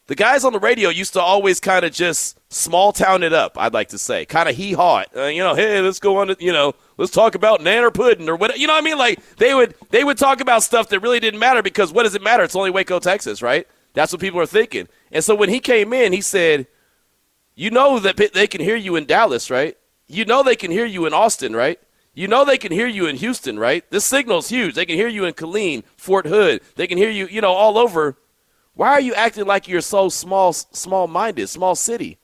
[0.06, 3.58] the guys on the radio used to always kind of just small town it up,
[3.58, 4.24] I'd like to say.
[4.24, 5.08] Kind of hee haw it.
[5.14, 8.28] Uh, you know, hey, let's go on to, you know, let's talk about nanner pudding
[8.28, 8.58] or what.
[8.58, 8.98] You know what I mean?
[8.98, 12.14] Like they would they would talk about stuff that really didn't matter because what does
[12.14, 12.42] it matter?
[12.42, 13.66] It's only Waco, Texas, right?
[13.92, 14.88] That's what people are thinking.
[15.12, 16.66] And so when he came in, he said,
[17.54, 19.76] "You know that they can hear you in Dallas, right?
[20.06, 21.78] You know they can hear you in Austin, right?
[22.18, 23.88] You know they can hear you in Houston, right?
[23.92, 24.74] This signal's huge.
[24.74, 26.62] They can hear you in Killeen, Fort Hood.
[26.74, 28.18] They can hear you, you know, all over.
[28.74, 32.18] Why are you acting like you're so small, small-minded, small city?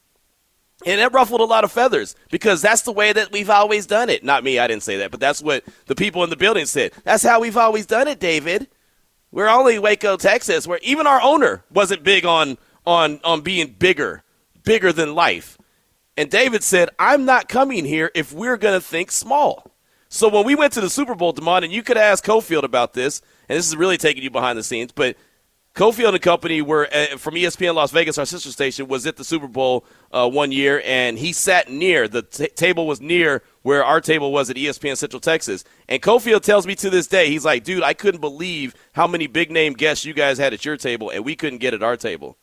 [0.84, 4.10] And that ruffled a lot of feathers because that's the way that we've always done
[4.10, 4.24] it.
[4.24, 6.90] Not me, I didn't say that, but that's what the people in the building said.
[7.04, 8.66] That's how we've always done it, David.
[9.30, 14.24] We're only Waco, Texas, where even our owner wasn't big on on on being bigger,
[14.64, 15.56] bigger than life.
[16.16, 19.70] And David said, "I'm not coming here if we're going to think small."
[20.14, 22.92] So when we went to the Super Bowl, Demond, and you could ask Cofield about
[22.92, 25.16] this, and this is really taking you behind the scenes, but
[25.74, 29.24] Cofield and Company were uh, from ESPN Las Vegas, our sister station, was at the
[29.24, 33.84] Super Bowl uh, one year, and he sat near the t- table was near where
[33.84, 35.64] our table was at ESPN Central Texas.
[35.88, 39.26] And Cofield tells me to this day, he's like, "Dude, I couldn't believe how many
[39.26, 41.96] big name guests you guys had at your table, and we couldn't get at our
[41.96, 42.38] table."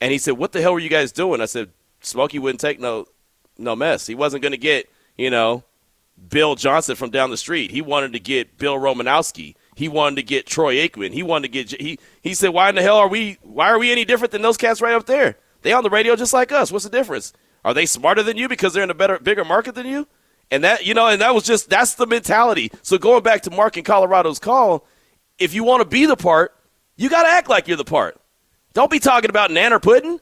[0.00, 2.80] And he said, "What the hell were you guys doing?" I said, "Smokey wouldn't take
[2.80, 3.04] no
[3.58, 4.06] no mess.
[4.06, 5.64] He wasn't going to get you know
[6.28, 7.70] Bill Johnson from down the street.
[7.70, 11.12] He wanted to get Bill Romanowski." He wanted to get Troy Aikman.
[11.12, 13.78] He wanted to get he he said, "Why in the hell are we why are
[13.78, 15.36] we any different than those cats right up there?
[15.62, 16.70] They on the radio just like us.
[16.70, 17.32] What's the difference?
[17.64, 20.06] Are they smarter than you because they're in a better bigger market than you?"
[20.50, 22.70] And that you know, and that was just that's the mentality.
[22.82, 24.86] So going back to Mark in Colorado's call,
[25.38, 26.54] if you want to be the part,
[26.96, 28.20] you got to act like you're the part.
[28.72, 30.20] Don't be talking about nanner pudding.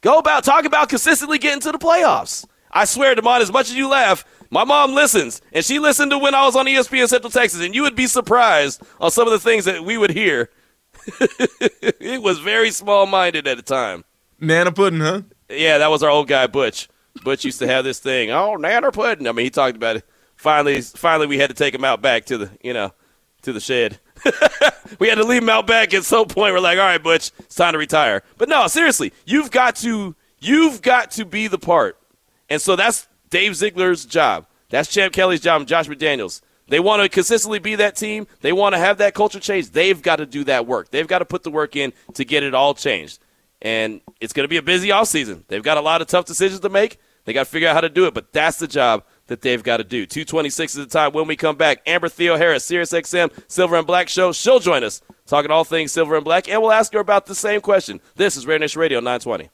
[0.00, 2.46] Go about talk about consistently getting to the playoffs.
[2.70, 6.18] I swear, Demond, as much as you laugh, my mom listens, and she listened to
[6.18, 9.32] when I was on ESPN Central Texas, and you would be surprised on some of
[9.32, 10.50] the things that we would hear.
[11.20, 14.04] it was very small minded at the time.
[14.40, 15.22] Nana pudding, huh?
[15.48, 16.88] Yeah, that was our old guy Butch.
[17.24, 18.30] Butch used to have this thing.
[18.30, 19.26] Oh, Nana pudding.
[19.26, 20.04] I mean, he talked about it.
[20.36, 22.92] Finally, finally, we had to take him out back to the, you know,
[23.42, 23.98] to the shed.
[24.98, 26.52] we had to leave him out back at some point.
[26.52, 28.22] We're like, all right, Butch, it's time to retire.
[28.36, 31.98] But no, seriously, you've got to, you've got to be the part.
[32.50, 34.46] And so that's Dave Ziegler's job.
[34.68, 36.40] That's Champ Kelly's job and Josh McDaniels.
[36.68, 38.26] They want to consistently be that team.
[38.40, 39.70] They want to have that culture change.
[39.70, 40.90] They've got to do that work.
[40.90, 43.20] They've got to put the work in to get it all changed.
[43.62, 45.44] And it's going to be a busy offseason.
[45.48, 46.98] They've got a lot of tough decisions to make.
[47.24, 49.62] They got to figure out how to do it, but that's the job that they've
[49.62, 50.06] got to do.
[50.06, 51.82] 226 is the time when we come back.
[51.86, 54.32] Amber Theoharis, Sirius XM, Silver and Black Show.
[54.32, 57.34] She'll join us talking all things Silver and Black, and we'll ask her about the
[57.34, 58.00] same question.
[58.14, 59.50] This is Raider Nation Radio 920.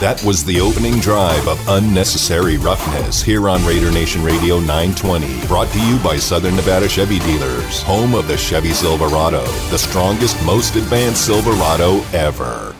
[0.00, 5.46] That was the opening drive of Unnecessary Roughness here on Raider Nation Radio 920.
[5.46, 10.36] Brought to you by Southern Nevada Chevy Dealers, home of the Chevy Silverado, the strongest,
[10.44, 12.74] most advanced Silverado ever.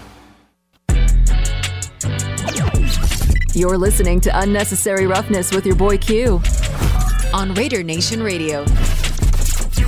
[3.55, 6.43] You're listening to Unnecessary Roughness with your boy Q
[7.33, 8.67] on Raider Nation Radio.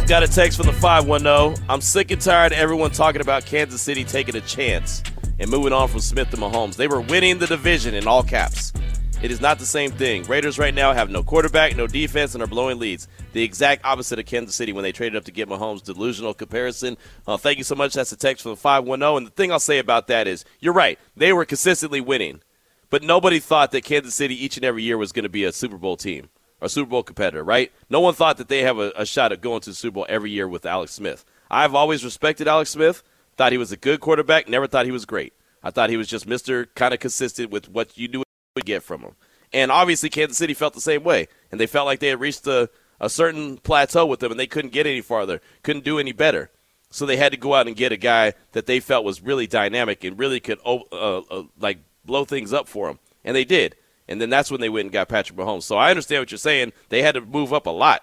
[0.06, 1.62] Got a text from the 510.
[1.68, 5.02] I'm sick and tired of everyone talking about Kansas City taking a chance
[5.38, 6.76] and moving on from Smith to Mahomes.
[6.76, 8.72] They were winning the division in all caps.
[9.20, 10.22] It is not the same thing.
[10.24, 13.08] Raiders right now have no quarterback, no defense, and are blowing leads.
[13.32, 15.82] The exact opposite of Kansas City when they traded up to get Mahomes.
[15.82, 16.96] Delusional comparison.
[17.26, 17.94] Uh, thank you so much.
[17.94, 19.16] That's a text from the 510.
[19.16, 21.00] And the thing I'll say about that is, you're right.
[21.16, 22.42] They were consistently winning.
[22.90, 25.52] But nobody thought that Kansas City each and every year was going to be a
[25.52, 26.28] Super Bowl team
[26.60, 27.72] or Super Bowl competitor, right?
[27.90, 30.06] No one thought that they have a, a shot at going to the Super Bowl
[30.08, 31.24] every year with Alex Smith.
[31.50, 33.02] I've always respected Alex Smith.
[33.38, 34.48] Thought he was a good quarterback.
[34.48, 35.32] Never thought he was great.
[35.62, 38.24] I thought he was just Mister kind of consistent with what you knew
[38.56, 39.14] would get from him.
[39.52, 42.46] And obviously, Kansas City felt the same way, and they felt like they had reached
[42.48, 42.68] a,
[43.00, 46.50] a certain plateau with him, and they couldn't get any farther, couldn't do any better.
[46.90, 49.46] So they had to go out and get a guy that they felt was really
[49.46, 53.76] dynamic and really could uh, uh, like blow things up for them, and they did.
[54.08, 55.62] And then that's when they went and got Patrick Mahomes.
[55.62, 56.72] So I understand what you're saying.
[56.88, 58.02] They had to move up a lot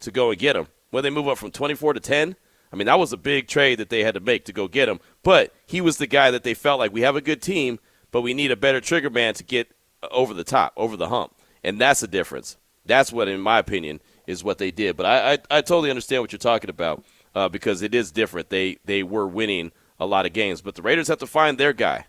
[0.00, 0.68] to go and get him.
[0.90, 2.36] When they move up from 24 to 10,
[2.74, 4.88] I mean, that was a big trade that they had to make to go get
[4.88, 4.98] him.
[5.22, 7.78] But he was the guy that they felt like we have a good team,
[8.10, 9.70] but we need a better trigger man to get
[10.10, 11.36] over the top, over the hump.
[11.62, 12.56] And that's the difference.
[12.84, 14.96] That's what, in my opinion, is what they did.
[14.96, 18.50] But I, I, I totally understand what you're talking about uh, because it is different.
[18.50, 20.60] They, they were winning a lot of games.
[20.60, 22.06] But the Raiders have to find their guy.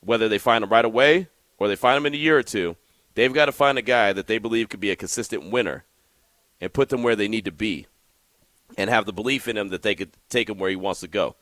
[0.00, 2.76] Whether they find him right away or they find him in a year or two,
[3.14, 5.86] they've got to find a guy that they believe could be a consistent winner
[6.60, 7.86] and put them where they need to be
[8.76, 11.08] and have the belief in him that they could take him where he wants to
[11.08, 11.36] go.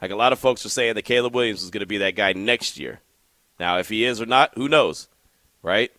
[0.00, 2.16] Like a lot of folks are saying that Caleb Williams is going to be that
[2.16, 3.00] guy next year.
[3.58, 5.08] Now, if he is or not, who knows,
[5.62, 5.92] right?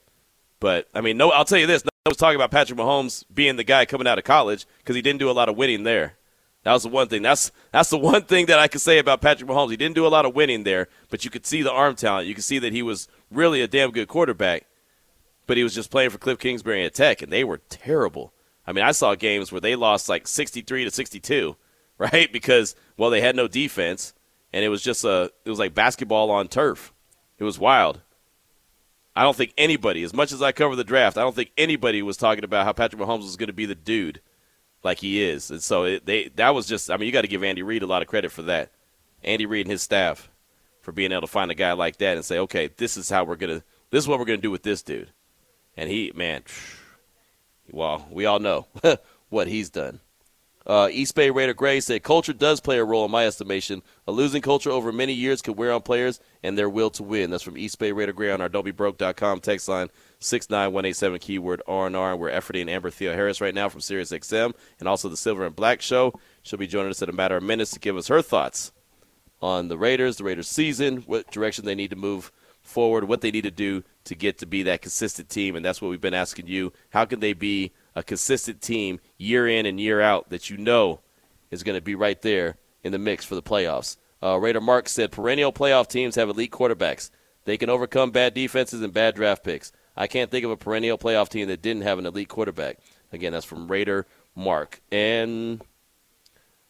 [0.59, 1.29] But I mean, no.
[1.29, 4.17] I'll tell you this: no was talking about Patrick Mahomes being the guy coming out
[4.17, 6.15] of college because he didn't do a lot of winning there.
[6.63, 7.21] That was the one thing.
[7.21, 9.71] That's that's the one thing that I could say about Patrick Mahomes.
[9.71, 12.27] He didn't do a lot of winning there, but you could see the arm talent.
[12.27, 14.67] You could see that he was really a damn good quarterback.
[15.47, 18.31] But he was just playing for Cliff Kingsbury at Tech, and they were terrible.
[18.71, 21.57] I mean, I saw games where they lost like 63 to 62,
[21.97, 22.31] right?
[22.31, 24.13] Because well, they had no defense,
[24.53, 26.93] and it was just a it was like basketball on turf.
[27.37, 27.99] It was wild.
[29.13, 32.01] I don't think anybody, as much as I cover the draft, I don't think anybody
[32.01, 34.21] was talking about how Patrick Mahomes was going to be the dude
[34.83, 35.51] like he is.
[35.51, 37.83] And so it, they that was just I mean, you got to give Andy Reid
[37.83, 38.71] a lot of credit for that.
[39.21, 40.29] Andy Reid and his staff
[40.81, 43.25] for being able to find a guy like that and say, "Okay, this is how
[43.25, 45.11] we're going to this is what we're going to do with this dude."
[45.75, 46.43] And he, man,
[47.69, 48.67] well, we all know
[49.29, 49.99] what he's done.
[50.65, 53.81] Uh, East Bay Raider Gray said, Culture does play a role in my estimation.
[54.07, 57.31] A losing culture over many years could wear on players and their will to win.
[57.31, 59.89] That's from East Bay Raider Gray on our don'tbebroke.com text line.
[60.19, 62.15] 69187 keyword R&R.
[62.15, 66.13] We're efforting Amber Theoharis right now from SiriusXM and also the Silver and Black Show.
[66.43, 68.71] She'll be joining us in a matter of minutes to give us her thoughts
[69.41, 72.31] on the Raiders, the Raiders season, what direction they need to move
[72.71, 75.55] forward, what they need to do to get to be that consistent team.
[75.55, 76.73] And that's what we've been asking you.
[76.89, 81.01] How can they be a consistent team year in and year out that you know
[81.51, 83.97] is going to be right there in the mix for the playoffs?
[84.23, 87.11] Uh, Raider Mark said perennial playoff teams have elite quarterbacks.
[87.45, 89.71] They can overcome bad defenses and bad draft picks.
[89.95, 92.77] I can't think of a perennial playoff team that didn't have an elite quarterback.
[93.11, 94.05] Again, that's from Raider
[94.35, 94.79] Mark.
[94.91, 95.61] And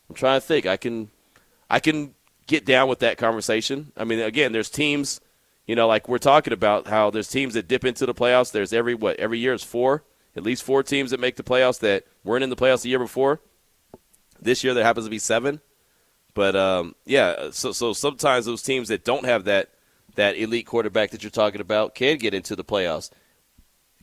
[0.09, 0.65] I'm trying to think.
[0.65, 1.11] I can
[1.69, 2.15] I can
[2.47, 3.91] get down with that conversation.
[3.95, 5.21] I mean, again, there's teams,
[5.65, 8.51] you know, like we're talking about how there's teams that dip into the playoffs.
[8.51, 10.03] There's every what every year is four,
[10.35, 12.99] at least four teams that make the playoffs that weren't in the playoffs the year
[12.99, 13.41] before.
[14.41, 15.61] This year there happens to be seven.
[16.33, 19.69] But um, yeah, so so sometimes those teams that don't have that
[20.15, 23.09] that elite quarterback that you're talking about can get into the playoffs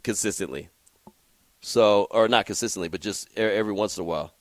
[0.03, 0.68] consistently.
[1.61, 4.33] So, or not consistently, but just every once in a while.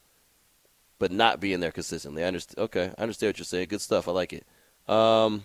[0.99, 2.23] But not being there consistently.
[2.23, 2.59] I understand.
[2.65, 3.67] Okay, I understand what you're saying.
[3.69, 4.07] Good stuff.
[4.07, 4.45] I like it.
[4.91, 5.43] Um,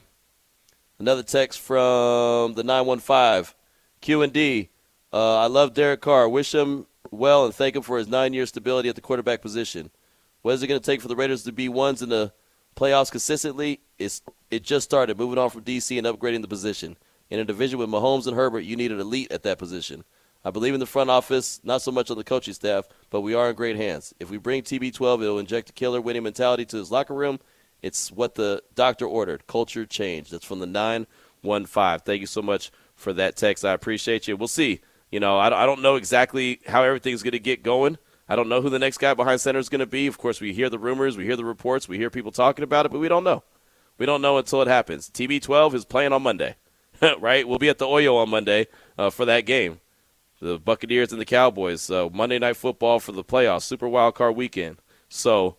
[1.03, 3.55] another text from the 915
[4.01, 4.71] Q and D.
[5.13, 6.29] Uh, I love Derek Carr.
[6.29, 9.91] Wish him well and thank him for his nine-year stability at the quarterback position.
[10.43, 12.33] What is it going to take for the Raiders to be ones in the
[12.77, 13.81] playoffs consistently?
[13.99, 15.19] It's it just started.
[15.19, 16.97] Moving on from DC and upgrading the position
[17.31, 20.05] in a division with Mahomes and Herbert, you need an elite at that position.
[20.45, 23.35] I believe in the front office, not so much on the coaching staff, but we
[23.35, 24.15] are in great hands.
[24.21, 27.41] If we bring TB12, it'll inject a killer winning mentality to his locker room.
[27.83, 29.47] It's what the doctor ordered.
[29.47, 30.31] Culture change.
[30.31, 31.99] That's from the 915.
[32.01, 33.65] Thank you so much for that text.
[33.65, 34.37] I appreciate you.
[34.37, 34.81] We'll see.
[35.11, 37.99] You know, I I don't know exactly how everything's going to get going.
[38.29, 40.07] I don't know who the next guy behind center is going to be.
[40.07, 42.87] Of course, we hear the rumors, we hear the reports, we hear people talking about
[42.87, 43.43] it, but we don't know.
[43.99, 45.11] We don't know until it happens.
[45.11, 46.57] TB12 is playing on Monday,
[47.21, 47.47] right?
[47.47, 49.81] We'll be at the Oyo on Monday uh, for that game.
[50.41, 51.91] The Buccaneers and the Cowboys.
[51.91, 54.79] Uh, Monday Night Football for the playoffs, Super Wild Card Weekend.
[55.09, 55.57] So,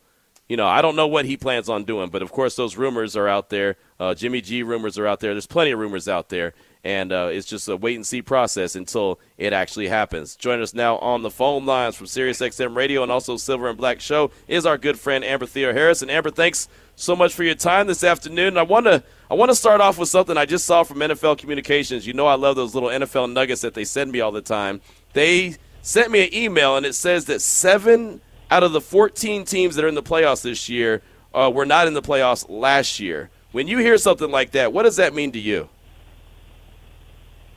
[0.53, 3.15] you know, I don't know what he plans on doing, but of course, those rumors
[3.15, 3.75] are out there.
[3.99, 5.33] Uh, Jimmy G rumors are out there.
[5.33, 8.75] There's plenty of rumors out there and uh, it's just a wait and see process
[8.75, 10.35] until it actually happens.
[10.35, 13.99] Join us now on the phone lines from SiriusXM Radio and also Silver and Black
[13.99, 16.03] Show is our good friend Amber Theoharis.
[16.03, 18.55] And Amber, thanks so much for your time this afternoon.
[18.55, 21.39] I want to I want to start off with something I just saw from NFL
[21.39, 22.05] Communications.
[22.05, 24.81] You know I love those little NFL nuggets that they send me all the time.
[25.13, 28.21] They sent me an email and it says that seven
[28.53, 31.01] out of the 14 teams that are in the playoffs this year
[31.33, 33.31] uh, were not in the playoffs last year.
[33.51, 35.69] When you hear something like that, what does that mean to you?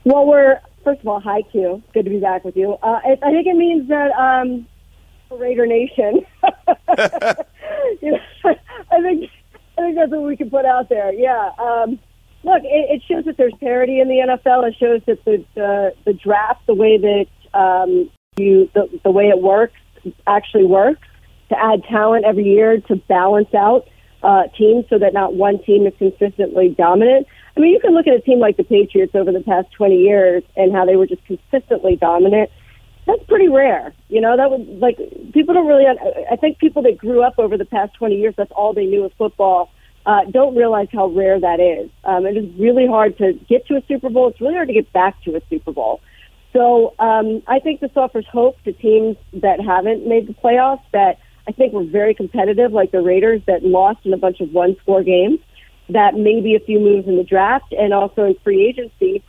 [0.04, 1.82] Well, we're first of all, hi Q.
[1.92, 2.78] Good to be back with you.
[2.82, 4.66] Uh, it, I think it means that um,
[5.30, 6.24] Raider Nation.
[8.00, 8.18] you know,
[8.90, 9.30] I think
[9.76, 11.12] I think that's what we can put out there.
[11.12, 11.50] Yeah.
[11.58, 11.98] Um,
[12.42, 14.66] look, it, it shows that there's parity in the NFL.
[14.66, 19.28] It shows that the the, the draft, the way that um, you the, the way
[19.28, 19.74] it works,
[20.26, 21.06] actually works
[21.48, 23.86] to add talent every year to balance out
[24.22, 27.26] uh, teams so that not one team is consistently dominant.
[27.56, 29.96] I mean, you can look at a team like the Patriots over the past 20
[29.96, 32.50] years and how they were just consistently dominant.
[33.06, 33.94] That's pretty rare.
[34.08, 34.98] You know, that would like
[35.32, 35.84] people don't really.
[35.86, 39.04] I think people that grew up over the past 20 years, that's all they knew
[39.04, 39.70] of football.
[40.04, 41.88] Uh, don't realize how rare that is.
[42.04, 44.28] Um, it is really hard to get to a Super Bowl.
[44.28, 46.00] It's really hard to get back to a Super Bowl.
[46.56, 50.80] So um, I think this offers hope to teams that haven't made the playoffs.
[50.92, 54.52] That I think were very competitive, like the Raiders that lost in a bunch of
[54.52, 55.38] one-score games
[55.90, 59.22] that maybe a few moves in the draft and also in free agency,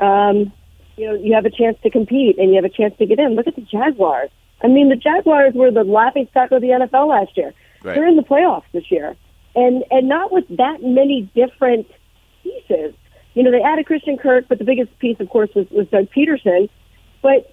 [0.00, 0.52] um,
[0.96, 3.18] you know, you have a chance to compete and you have a chance to get
[3.18, 3.36] in.
[3.36, 4.30] Look at the Jaguars.
[4.62, 7.54] I mean, the Jaguars were the laughing stock of the NFL last year.
[7.82, 7.94] Right.
[7.94, 9.14] They're in the playoffs this year,
[9.54, 11.86] and and not with that many different
[12.42, 12.94] pieces.
[13.34, 16.08] You know, they added Christian Kirk, but the biggest piece, of course, was, was Doug
[16.16, 16.68] Pederson.
[17.22, 17.50] But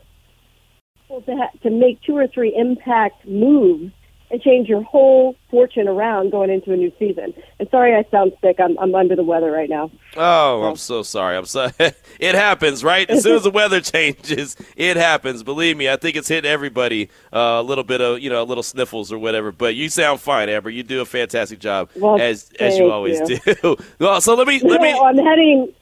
[1.10, 3.92] to to make two or three impact moves
[4.32, 7.34] and change your whole fortune around going into a new season.
[7.60, 8.58] And sorry, I sound sick.
[8.60, 9.92] I'm I'm under the weather right now.
[10.16, 11.38] Oh, I'm so sorry.
[11.38, 11.74] I'm sorry.
[12.20, 13.10] it happens, right?
[13.10, 15.44] As soon as the weather changes, it happens.
[15.44, 18.46] Believe me, I think it's hit everybody uh, a little bit of you know a
[18.46, 19.52] little sniffles or whatever.
[19.52, 20.70] But you sound fine, Amber.
[20.70, 23.40] You do a fantastic job well, as as you always you.
[23.62, 23.78] do.
[24.00, 24.92] well, so let me let me.
[24.92, 25.74] I'm heading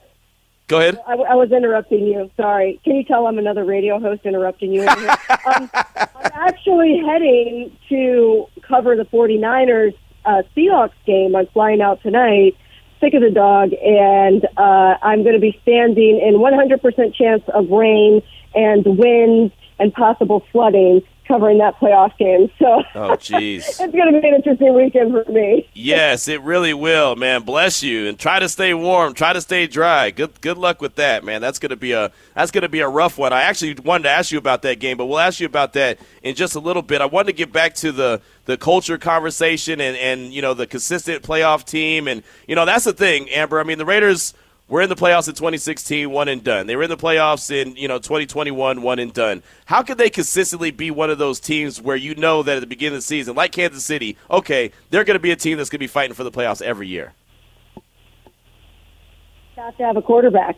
[0.70, 1.00] Go ahead.
[1.04, 2.30] I, I, was interrupting you.
[2.36, 2.80] Sorry.
[2.84, 4.82] Can you tell I'm another radio host interrupting you?
[4.86, 11.34] um, I'm actually heading to cover the 49ers uh, Seahawks game.
[11.34, 12.56] I'm flying out tonight,
[13.00, 17.68] sick of the dog, and uh, I'm going to be standing in 100% chance of
[17.68, 18.22] rain
[18.54, 22.50] and wind and possible flooding covering that playoff game.
[22.58, 23.58] So Oh, jeez.
[23.60, 25.68] it's going to be an interesting weekend for me.
[25.74, 27.42] Yes, it really will, man.
[27.42, 29.14] Bless you, and try to stay warm.
[29.14, 30.10] Try to stay dry.
[30.10, 31.40] Good, good luck with that, man.
[31.40, 33.32] That's gonna be a that's gonna be a rough one.
[33.32, 35.98] I actually wanted to ask you about that game, but we'll ask you about that
[36.22, 37.00] in just a little bit.
[37.00, 40.66] I wanted to get back to the the culture conversation and and you know the
[40.66, 43.60] consistent playoff team, and you know that's the thing, Amber.
[43.60, 44.34] I mean, the Raiders
[44.70, 46.66] were in the playoffs in 2016, one and done.
[46.66, 49.42] They were in the playoffs in you know 2021, one and done.
[49.66, 52.66] How can they consistently be one of those teams where you know that at the
[52.66, 55.68] beginning of the season, like Kansas City, okay, they're going to be a team that's
[55.68, 57.12] going to be fighting for the playoffs every year?
[59.56, 60.56] Have to have a quarterback.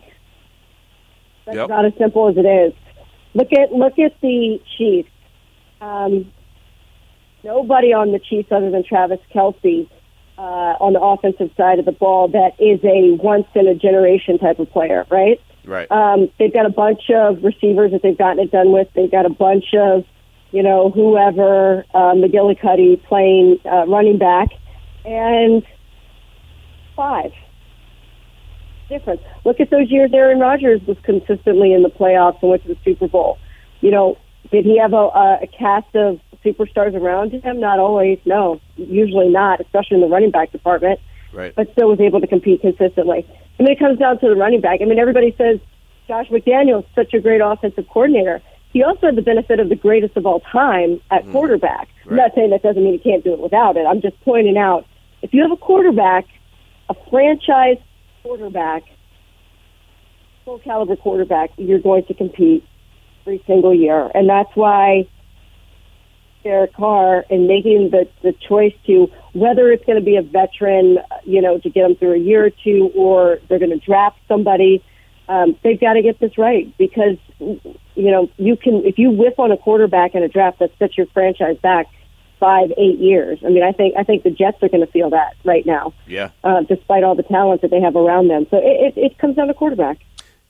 [1.45, 1.65] That's Yep.
[1.65, 2.73] about as simple as it is.
[3.33, 5.09] Look at look at the Chiefs.
[5.81, 6.31] Um,
[7.43, 9.89] nobody on the Chiefs other than Travis Kelce
[10.37, 14.37] uh, on the offensive side of the ball that is a once in a generation
[14.37, 15.39] type of player, right?
[15.65, 15.89] Right.
[15.91, 18.87] Um, they've got a bunch of receivers that they've gotten it done with.
[18.95, 20.05] They've got a bunch of,
[20.51, 24.49] you know, whoever, uh, McGillicuddy playing uh, running back,
[25.05, 25.63] and
[26.95, 27.31] five.
[28.89, 29.21] Difference.
[29.45, 32.77] Look at those years Aaron Rodgers was consistently in the playoffs and went to the
[32.83, 33.37] Super Bowl.
[33.81, 34.17] You know,
[34.51, 37.59] did he have a, a, a cast of superstars around him?
[37.59, 38.19] Not always.
[38.25, 40.99] No, usually not, especially in the running back department
[41.33, 41.53] right.
[41.55, 43.25] but still was able to compete consistently.
[43.59, 44.79] I mean, it comes down to the running back.
[44.81, 45.59] I mean, everybody says
[46.07, 48.41] Josh McDaniels such a great offensive coordinator.
[48.71, 51.31] He also had the benefit of the greatest of all time at hmm.
[51.31, 51.89] quarterback.
[52.09, 53.85] I'm not saying that doesn't mean he can't do it without it.
[53.85, 54.85] I'm just pointing out
[55.21, 56.25] if you have a quarterback,
[56.89, 57.77] a franchise
[58.23, 58.83] quarterback,
[60.43, 62.65] full caliber quarterback, you're going to compete
[63.21, 65.07] every single year, and that's why
[66.43, 70.99] Derek Carr and making the, the choice to whether it's going to be a veteran,
[71.23, 74.19] you know, to get them through a year or two, or they're going to draft
[74.27, 74.83] somebody.
[75.27, 79.39] Um, they've got to get this right because, you know, you can if you whiff
[79.39, 81.87] on a quarterback in a draft that sets your franchise back
[82.39, 83.39] five, eight years.
[83.45, 85.93] I mean, I think I think the Jets are going to feel that right now,
[86.07, 86.31] Yeah.
[86.43, 88.47] uh, despite all the talent that they have around them.
[88.51, 89.99] So it, it, it comes down to quarterback.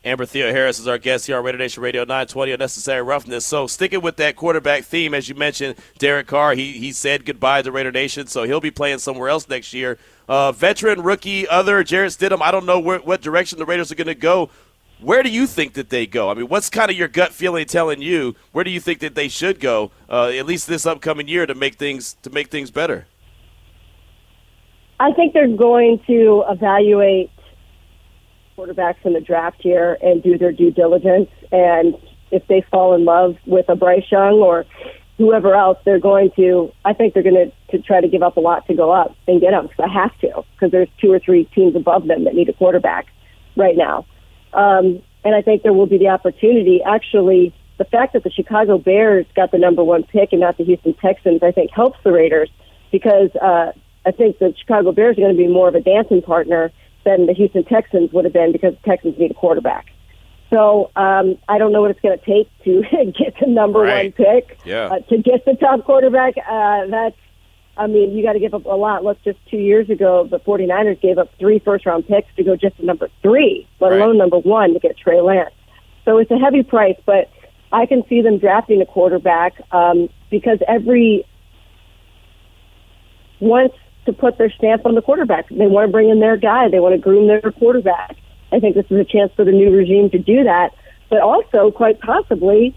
[0.05, 3.45] Amber Theoharis is our guest here on Raider Nation Radio 920 Unnecessary Roughness.
[3.45, 7.61] So sticking with that quarterback theme, as you mentioned, Derek Carr, he, he said goodbye
[7.61, 9.97] to Raider Nation, so he'll be playing somewhere else next year.
[10.27, 13.95] Uh, veteran, rookie, other, Jarrett Stidham, I don't know where, what direction the Raiders are
[13.95, 14.49] going to go.
[14.99, 16.29] Where do you think that they go?
[16.29, 18.35] I mean, what's kind of your gut feeling telling you?
[18.51, 21.55] Where do you think that they should go, uh, at least this upcoming year, to
[21.55, 23.07] make things to make things better?
[24.99, 27.31] I think they're going to evaluate
[28.57, 31.29] quarterbacks in the draft year and do their due diligence.
[31.51, 31.95] And
[32.31, 34.65] if they fall in love with a Bryce Young or
[35.17, 36.71] whoever else, they're going to.
[36.83, 39.15] I think they're going to to try to give up a lot to go up
[39.27, 42.25] and get them because I have to because there's two or three teams above them
[42.25, 43.07] that need a quarterback
[43.55, 44.05] right now.
[44.53, 46.81] Um, and I think there will be the opportunity.
[46.85, 50.63] Actually, the fact that the Chicago Bears got the number one pick and not the
[50.63, 52.49] Houston Texans, I think helps the Raiders
[52.91, 53.71] because uh,
[54.05, 56.71] I think the Chicago Bears are going to be more of a dancing partner
[57.05, 59.87] than the Houston Texans would have been because the Texans need a quarterback.
[60.51, 62.81] So um, I don't know what it's going to take to
[63.11, 64.15] get the number Right.
[64.17, 64.59] one pick.
[64.65, 64.85] Yeah.
[64.87, 67.15] Uh, to get the top quarterback, uh, that's,
[67.75, 69.03] I mean, you got to give up a lot.
[69.03, 72.55] Look, just two years ago, the 49ers gave up three first round picks to go
[72.55, 74.01] just to number three, let Right.
[74.01, 75.53] alone number one to get Trey Lance.
[76.05, 77.31] So it's a heavy price, but
[77.71, 81.25] I can see them drafting a quarterback um, because every
[83.39, 83.75] wants
[84.05, 85.47] to put their stamp on the quarterback.
[85.49, 86.69] They want to bring in their guy.
[86.69, 88.17] They want to groom their quarterback.
[88.51, 90.71] I think this is a chance for the new regime to do that,
[91.09, 92.75] but also quite possibly,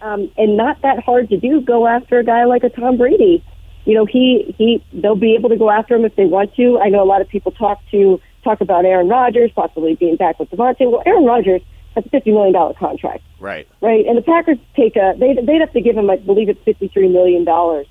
[0.00, 3.42] um, and not that hard to do, go after a guy like a Tom Brady.
[3.86, 6.78] You know, he he they'll be able to go after him if they want to.
[6.78, 10.38] I know a lot of people talk to talk about Aaron Rodgers possibly being back
[10.38, 10.90] with Davante.
[10.90, 11.62] Well, Aaron Rodgers
[11.94, 13.66] has a fifty million dollar contract Right.
[13.80, 14.04] right?
[14.06, 16.88] And the Packers take a they they'd have to give him, I believe it's fifty
[16.88, 17.86] three million dollars.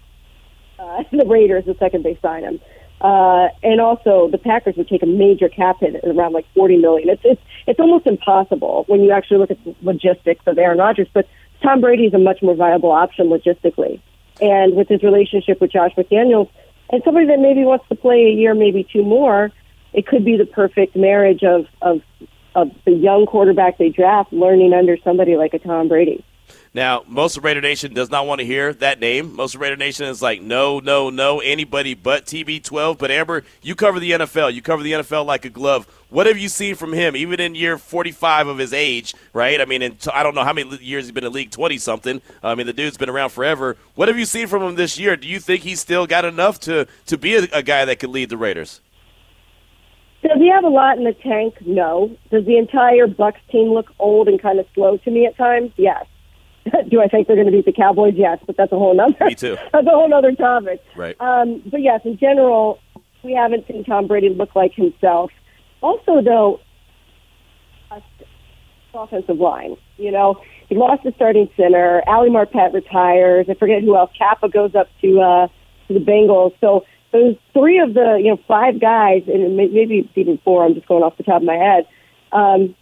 [0.77, 2.59] Uh, the Raiders the second they sign him,
[3.01, 6.77] uh, and also the Packers would take a major cap hit at around like forty
[6.77, 7.09] million.
[7.09, 11.07] It's it's it's almost impossible when you actually look at the logistics of Aaron Rodgers.
[11.13, 11.27] But
[11.61, 13.99] Tom Brady is a much more viable option logistically,
[14.41, 16.49] and with his relationship with Josh McDaniels
[16.89, 19.51] and somebody that maybe wants to play a year, maybe two more,
[19.93, 22.01] it could be the perfect marriage of of
[22.53, 26.23] of the young quarterback they draft learning under somebody like a Tom Brady.
[26.73, 29.35] Now, most of Raider Nation does not want to hear that name.
[29.35, 32.97] Most of Raider Nation is like, no, no, no, anybody but TB12.
[32.97, 34.53] But Amber, you cover the NFL.
[34.53, 35.87] You cover the NFL like a glove.
[36.09, 39.59] What have you seen from him, even in year 45 of his age, right?
[39.59, 41.77] I mean, in t- I don't know how many years he's been in league, 20
[41.77, 42.21] something.
[42.43, 43.77] I mean, the dude's been around forever.
[43.95, 45.15] What have you seen from him this year?
[45.15, 48.09] Do you think he's still got enough to, to be a, a guy that could
[48.11, 48.81] lead the Raiders?
[50.21, 51.55] Does he have a lot in the tank?
[51.65, 52.15] No.
[52.31, 55.71] Does the entire Bucs team look old and kind of slow to me at times?
[55.77, 56.05] Yes.
[56.89, 58.13] Do I think they're going to beat the Cowboys?
[58.15, 59.25] Yes, but that's a whole nother.
[59.25, 59.55] Me too.
[59.71, 60.83] That's a whole other topic.
[60.95, 61.15] Right.
[61.19, 62.79] Um, but yes, in general,
[63.23, 65.31] we haven't seen Tom Brady look like himself.
[65.81, 66.59] Also, though,
[68.93, 69.75] offensive line.
[69.97, 72.01] You know, he lost the starting center.
[72.07, 73.45] Ali Marpet retires.
[73.49, 74.11] I forget who else.
[74.17, 75.47] Cappa goes up to uh,
[75.87, 76.53] to the Bengals.
[76.61, 80.65] So those three of the you know five guys, and maybe even four.
[80.65, 81.87] I'm just going off the top of my head.
[82.31, 82.75] Um,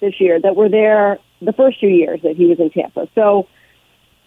[0.00, 3.08] this year that were there the first two years that he was in Tampa.
[3.14, 3.48] So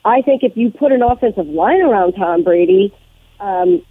[0.04, 2.94] I think if you put an offensive line around Tom Brady,
[3.40, 3.82] um,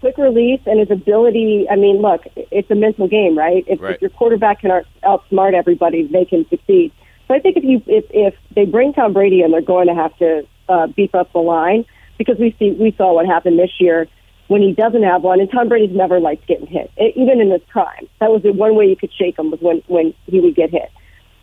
[0.00, 1.66] quick release and his ability.
[1.70, 3.64] I mean, look, it's a mental game, right?
[3.66, 3.94] If, Right.
[3.96, 6.92] if your quarterback can outsmart everybody, they can succeed.
[7.28, 9.94] So I think if you if if they bring Tom Brady in, they're going to
[9.94, 11.84] have to uh, beef up the line
[12.18, 14.08] because we see we saw what happened this year
[14.48, 15.38] when he doesn't have one.
[15.38, 18.08] And Tom Brady's never liked getting hit, e- even in his prime.
[18.18, 20.70] That was the one way you could shake him was when when he would get
[20.70, 20.90] hit.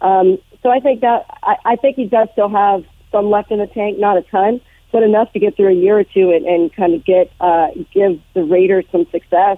[0.01, 3.59] Um, so I think that I, I think he does still have some left in
[3.59, 6.45] the tank, not a ton, but enough to get through a year or two and,
[6.45, 9.57] and kind of get uh, give the Raiders some success.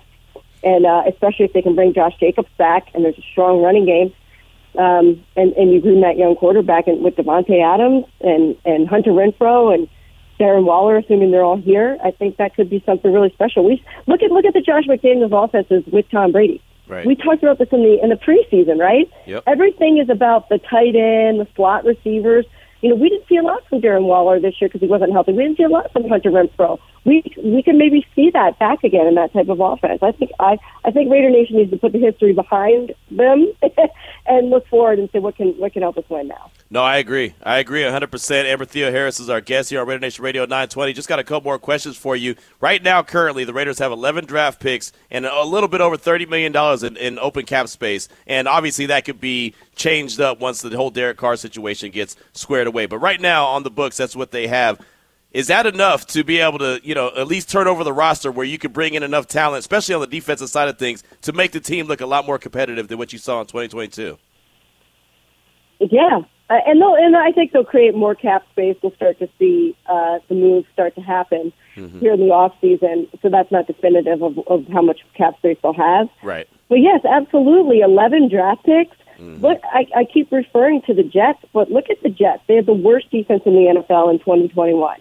[0.62, 3.86] And uh, especially if they can bring Josh Jacobs back and there's a strong running
[3.86, 4.14] game,
[4.78, 9.12] um, and and you groom that young quarterback and with Davante Adams and and Hunter
[9.12, 9.88] Renfrow and
[10.40, 13.64] Darren Waller, assuming they're all here, I think that could be something really special.
[13.64, 16.62] We look at look at the Josh McDaniels offenses with Tom Brady.
[16.90, 17.06] Right.
[17.06, 19.10] We talked about this in the in the preseason, right?
[19.28, 19.44] Yep.
[19.46, 22.46] Everything is about the tight end, the slot receivers.
[22.82, 25.12] You know, we didn't see a lot from Darren Waller this year because he wasn't
[25.12, 25.34] healthy.
[25.34, 26.80] We didn't see a lot from Hunter Renfrow.
[27.06, 30.04] We we can maybe see that back again in that type of offense.
[30.04, 33.54] I think I I think Raider Nation needs to put the history behind them
[34.28, 36.52] and look forward and say what can what can help us win now.
[36.72, 37.34] No, I agree.
[37.42, 38.46] I agree 100%.
[38.46, 40.94] Amber Theoharis is our guest here on Raider Nation Radio 920.
[40.94, 42.36] Just got a couple more questions for you.
[42.62, 46.30] Right now, currently, the Raiders have 11 draft picks and a little bit over $30
[46.30, 48.08] million in, in open cap space.
[48.28, 52.68] And obviously, that could be changed up once the whole Derek Carr situation gets squared
[52.68, 52.86] away.
[52.86, 54.80] But right now, on the books, that's what they have.
[55.32, 58.32] Is that enough to be able to, you know, at least turn over the roster
[58.32, 61.34] where you could bring in enough talent, especially on the defensive side of things, to
[61.34, 64.18] make the team look a lot more competitive than what you saw in 2022?
[65.80, 68.76] Yeah, uh, and they'll, and I think they'll create more cap space.
[68.82, 71.54] We'll start to see uh, the moves start to happen
[72.00, 73.08] here in the off season.
[73.22, 76.10] So that's not definitive of, of how much cap space they'll have.
[76.24, 76.50] Right.
[76.68, 78.98] But yes, absolutely, eleven draft picks.
[79.20, 82.42] Look, I, I keep referring to the Jets, but look at the Jets.
[82.48, 84.98] They have the worst defense in the NFL in 2021.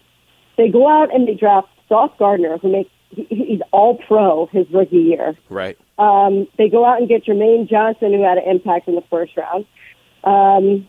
[0.59, 4.66] They go out and they draft Sauce Gardner, who makes he, he's all pro his
[4.70, 5.34] rookie year.
[5.48, 5.78] Right.
[5.98, 9.36] Um, they go out and get Jermaine Johnson, who had an impact in the first
[9.36, 9.64] round.
[10.24, 10.86] Um,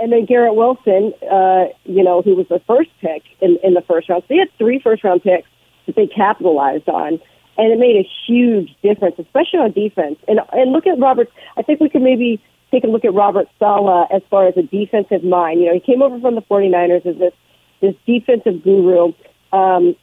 [0.00, 3.82] and then Garrett Wilson, uh, you know, who was the first pick in, in the
[3.82, 4.22] first round.
[4.22, 5.48] So they had three first round picks
[5.86, 7.20] that they capitalized on.
[7.56, 10.16] And it made a huge difference, especially on defense.
[10.28, 11.28] And and look at Robert.
[11.56, 14.62] I think we could maybe take a look at Robert Saleh as far as a
[14.62, 15.60] defensive mind.
[15.60, 17.32] You know, he came over from the 49ers as this
[17.80, 19.12] this defensive guru.
[19.52, 19.96] Um,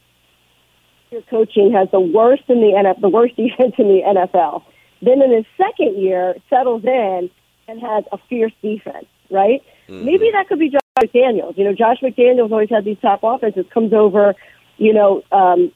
[1.10, 4.62] your coaching has the worst in the NFL, the worst defense in the NFL.
[5.02, 7.30] Then in his second year, settles in
[7.68, 9.06] and has a fierce defense.
[9.30, 9.62] Right?
[9.88, 11.58] Maybe that could be Josh McDaniels.
[11.58, 13.66] You know, Josh McDaniels always had these top offenses.
[13.72, 14.34] Comes over,
[14.78, 15.72] you know, um,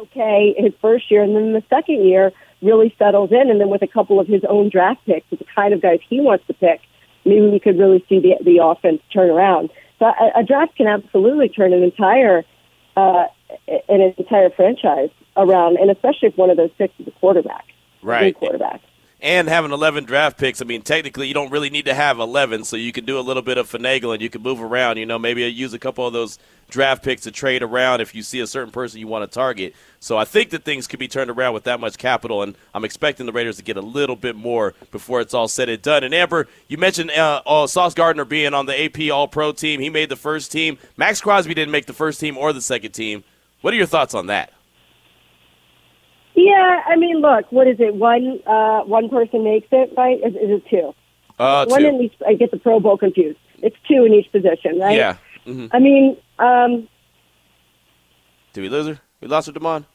[0.00, 2.32] okay his first year, and then in the second year
[2.62, 5.46] really settles in, and then with a couple of his own draft picks, with the
[5.54, 6.80] kind of guys he wants to pick,
[7.24, 9.70] maybe we could really see the the offense turn around.
[9.98, 12.44] So a, a draft can absolutely turn an entire
[12.96, 13.26] uh,
[13.88, 17.64] an entire franchise around, and especially if one of those picks is a quarterback,
[18.02, 18.34] Right.
[18.34, 18.80] quarterback.
[19.24, 22.64] And having 11 draft picks, I mean, technically, you don't really need to have 11,
[22.64, 24.20] so you can do a little bit of finagling.
[24.20, 27.30] You can move around, you know, maybe use a couple of those draft picks to
[27.30, 29.74] trade around if you see a certain person you want to target.
[29.98, 32.84] So I think that things could be turned around with that much capital, and I'm
[32.84, 36.04] expecting the Raiders to get a little bit more before it's all said and done.
[36.04, 39.80] And Amber, you mentioned uh, uh, Sauce Gardner being on the AP All Pro team.
[39.80, 40.76] He made the first team.
[40.98, 43.24] Maxx Crosby didn't make the first team or the second team.
[43.62, 44.52] What are your thoughts on that?
[46.34, 47.94] Yeah, I mean, look, what is it?
[47.94, 50.18] One uh, one person makes it, right?
[50.18, 50.94] Is, is it two?
[51.38, 51.88] Uh, One two.
[51.88, 52.14] in each.
[52.26, 53.38] I get the Pro Bowl confused.
[53.62, 54.96] It's two in each position, right?
[54.96, 55.16] Yeah.
[55.44, 56.88] hmm I mean, um,
[58.52, 59.00] Did we lose her?
[59.20, 59.86] We lost her, Damon.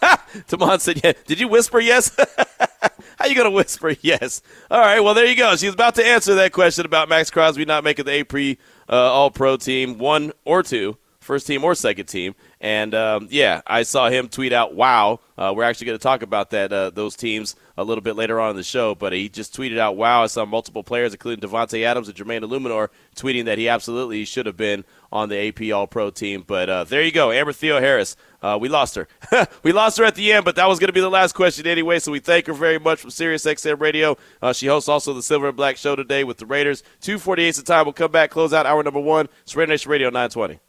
[0.48, 2.16] Damon said, "Yeah." Did you whisper yes?
[3.18, 4.40] How you gonna whisper yes?
[4.70, 5.00] All right.
[5.00, 5.54] Well, there you go.
[5.56, 9.30] She's about to answer that question about Maxx Crosby not making the AP uh, All
[9.30, 12.34] Pro team, one or two, first team or second team.
[12.60, 16.20] And um, yeah, I saw him tweet out, "Wow." Uh, we're actually going to talk
[16.20, 18.94] about that uh, those teams a little bit later on in the show.
[18.94, 22.42] But he just tweeted out, "Wow!" I saw multiple players, including Davante Adams and Jermaine
[22.42, 26.44] Eluemunor, tweeting that he absolutely should have been on the AP All Pro team.
[26.46, 28.14] But uh, there you go, Amber Theoharis.
[28.42, 29.08] Uh, we lost her.
[29.62, 31.66] we lost her at the end, but that was going to be the last question
[31.66, 31.98] anyway.
[31.98, 34.18] So we thank her very much from Sirius XM Radio.
[34.42, 36.82] Uh, she hosts also the Silver and Black Show today with the Raiders.
[37.00, 37.86] Two forty eight the time.
[37.86, 39.30] We'll come back, close out hour number one.
[39.44, 40.60] It's Nation Radio nine twenty.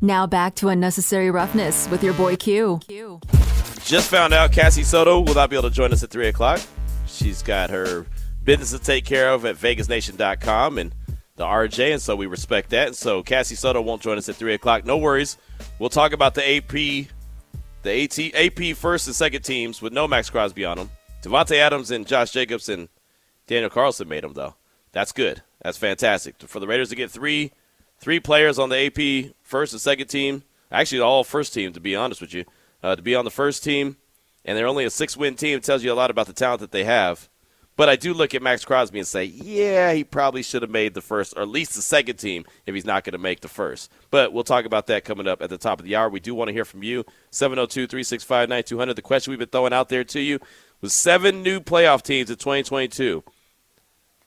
[0.00, 2.80] Now back to unnecessary roughness with your boy Q.
[3.84, 6.60] Just found out Cassie Soto will not be able to join us at three o'clock.
[7.06, 8.06] She's got her
[8.44, 10.94] business to take care of at VegasNation.com and
[11.36, 12.88] the RJ, and so we respect that.
[12.88, 14.84] And so Cassie Soto won't join us at three o'clock.
[14.84, 15.38] No worries.
[15.78, 17.08] We'll talk about the AP,
[17.82, 20.90] the AT, AP first and second teams with no Maxx Crosby on them.
[21.22, 22.88] Davante Adams and Josh Jacobs and
[23.46, 24.54] Daniel Carlson made them though.
[24.92, 25.42] That's good.
[25.62, 27.52] That's fantastic for the Raiders to get three,
[28.00, 30.42] three players on the AP first and second team.
[30.72, 32.44] Actually, all first team to be honest with you,
[32.82, 33.96] uh, to be on the first team,
[34.44, 35.58] and they're only a six-win team.
[35.58, 37.28] It tells you a lot about the talent that they have.
[37.76, 40.92] But I do look at Maxx Crosby and say, yeah, he probably should have made
[40.92, 43.48] the first, or at least the second team, if he's not going to make the
[43.48, 43.90] first.
[44.10, 46.10] But we'll talk about that coming up at the top of the hour.
[46.10, 47.06] We do want to hear from you.
[47.30, 48.94] 702 365 9200.
[48.94, 50.40] The question we've been throwing out there to you
[50.82, 53.24] was seven new playoff teams in 2022.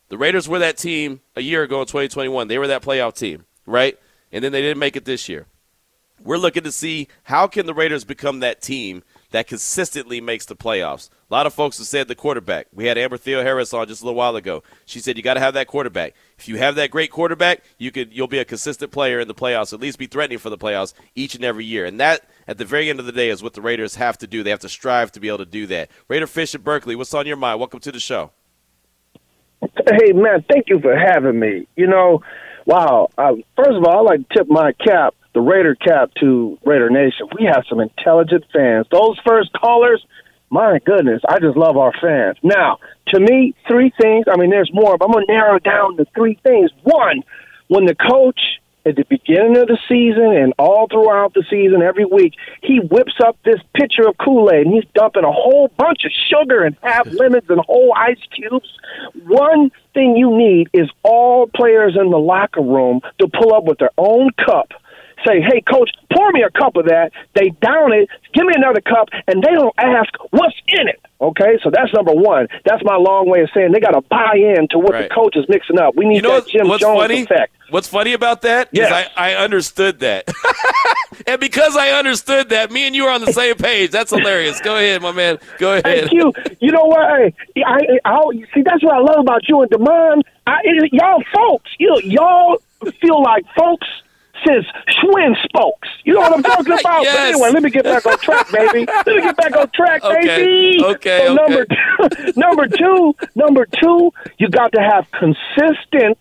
[0.10, 2.48] The Raiders were that team a year ago in 2021.
[2.48, 3.98] They were that playoff team, right?
[4.32, 5.48] And then they didn't make it this year.
[6.24, 10.56] We're looking to see how can the Raiders become that team that consistently makes the
[10.56, 11.10] playoffs.
[11.30, 12.68] A lot of folks have said the quarterback.
[12.72, 14.64] We had Amber Theoharis on just a little while ago.
[14.86, 16.14] She said you got to have that quarterback.
[16.38, 19.34] If you have that great quarterback, you could you'll be a consistent player in the
[19.34, 21.84] playoffs, at least be threatening for the playoffs each and every year.
[21.86, 24.28] And that at the very end of the day is what the Raiders have to
[24.28, 24.44] do.
[24.44, 25.90] They have to strive to be able to do that.
[26.08, 27.60] Raider Fish at Berkeley, what's on your mind?
[27.60, 28.32] Welcome to the show.
[29.62, 31.68] Hey man, thank you for having me.
[31.76, 32.22] You know,
[32.66, 33.10] wow.
[33.18, 36.90] Uh, first of all, I like to tip my cap, the Raider cap, to Raider
[36.90, 37.28] Nation.
[37.38, 38.88] We have some intelligent fans.
[38.92, 40.06] Those first callers,
[40.50, 42.38] my goodness, I just love our fans.
[42.44, 44.26] Now, to me, three things.
[44.32, 46.72] I mean, there's more, but I'm gonna narrow down to three things.
[46.84, 47.24] One,
[47.68, 48.40] when the coach
[48.86, 53.16] at the beginning of the season and all throughout the season, every week, he whips
[53.24, 56.76] up this pitcher of Kool Aid and he's dumping a whole bunch of sugar and
[56.82, 58.70] half lemons and whole ice cubes.
[59.26, 63.80] One thing you need is all players in the locker room to pull up with
[63.80, 64.74] their own cup.
[65.26, 67.12] Say, hey, coach, pour me a cup of that.
[67.34, 71.00] They down it, give me another cup, and they don't ask what's in it.
[71.22, 72.48] Okay, so that's number one.
[72.66, 75.08] That's my long way of saying they got to buy in to what Right.
[75.08, 75.96] the coach is mixing up.
[75.96, 77.22] We need You know that Jim Jones funny?
[77.22, 77.56] effect.
[77.70, 78.92] What's funny about that Yes.
[79.16, 80.28] I, I understood that.
[81.28, 83.92] and because I understood that, me and you are on the same page.
[83.92, 84.60] That's hilarious.
[84.60, 85.38] Go ahead, my man.
[85.60, 85.84] Go ahead.
[86.10, 86.34] Thank you.
[86.60, 87.00] You know what?
[87.06, 87.34] I,
[87.66, 88.22] I, I
[88.54, 88.62] see.
[88.62, 90.24] That's what I love about you and Demond.
[90.46, 92.58] I, it, y'all folks, you y'all
[93.00, 93.88] feel like folks
[94.46, 95.88] since Schwinn spokes.
[96.04, 97.00] You know what I'm talking about?
[97.00, 97.34] But Yes.
[97.36, 98.86] anyway, let me get back on track, baby.
[98.86, 100.26] Let me get back on track, Okay.
[100.26, 100.84] baby.
[100.84, 101.36] Okay, So okay.
[101.36, 101.66] number
[102.36, 106.18] number two, number two, you got to have consistent,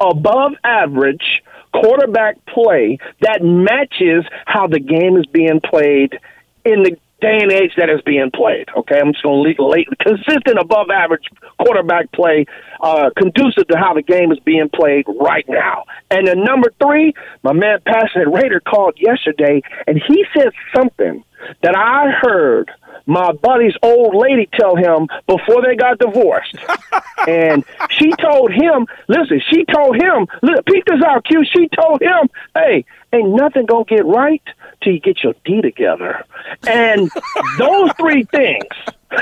[0.00, 1.42] above average
[1.72, 6.18] quarterback play that matches how the game is being played
[6.64, 8.68] in the day and age that is being played.
[8.76, 11.24] Okay, I'm just going to leave consistent above average
[11.58, 12.46] quarterback play,
[12.80, 15.84] uh, conducive to how the game is being played right now.
[16.10, 21.24] And then number three, my man Passionate Raider called yesterday, and he said something
[21.62, 22.70] that I heard
[23.06, 26.56] my buddy's old lady tell him before they got divorced.
[27.28, 31.44] and she told him, listen, she told him, look, peep this out, Q.
[31.44, 34.42] She told him, hey, ain't nothing gonna get right
[34.82, 36.24] till you get your D together.
[36.66, 37.10] And
[37.58, 38.64] those three things.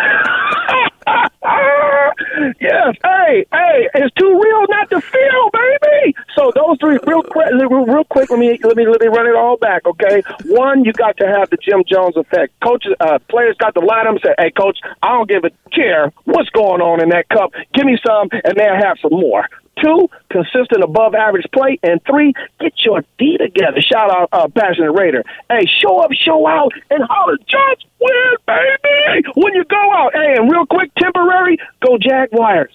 [2.60, 6.16] yes, hey, hey, it's too real not to feel, baby.
[6.34, 8.30] So those three, real quick, real, quick.
[8.30, 10.22] Let me let me let me run it all back, okay?
[10.46, 12.58] One, you got to have the Jim Jones effect.
[12.60, 15.50] Coaches, uh, players got to line up and say, "Hey, coach, I don't give a
[15.70, 17.52] care what's going on in that cup.
[17.74, 19.46] Give me some, and they'll have some more."
[19.84, 21.78] Two, consistent above average play.
[21.82, 23.82] And three, get your D together.
[23.82, 25.22] Shout out, uh, Passionate Raider.
[25.50, 29.28] Hey, show up, show out, and holler, just win, baby.
[29.34, 32.70] When you go out, hey, and real quick, temporary, go Jaguars.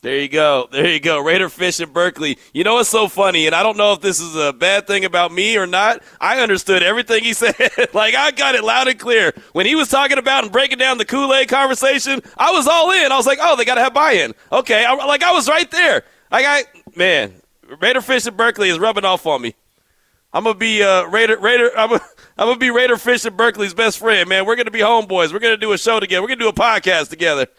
[0.00, 0.68] There you go.
[0.70, 1.20] There you go.
[1.20, 2.38] Raider Fish in Berkeley.
[2.52, 5.04] You know what's so funny, and I don't know if this is a bad thing
[5.04, 6.02] about me or not.
[6.20, 7.54] I understood everything he said.
[7.94, 9.32] like I got it loud and clear.
[9.52, 13.10] When he was talking about and breaking down the Kool-Aid conversation, I was all in.
[13.10, 14.34] I was like, oh, they got to have buy-in.
[14.52, 14.84] Okay.
[14.84, 16.04] I, like I was right there.
[16.30, 16.64] I got
[16.96, 17.34] man,
[17.80, 19.54] Raider Fish in Berkeley is rubbing off on me.
[20.32, 21.70] I'm gonna be uh, Raider Raider.
[21.76, 22.02] I'm gonna,
[22.36, 24.46] I'm gonna be Raider Fish Berkeley's best friend, man.
[24.46, 25.32] We're gonna be homeboys.
[25.32, 26.22] We're gonna do a show together.
[26.22, 27.46] We're gonna do a podcast together.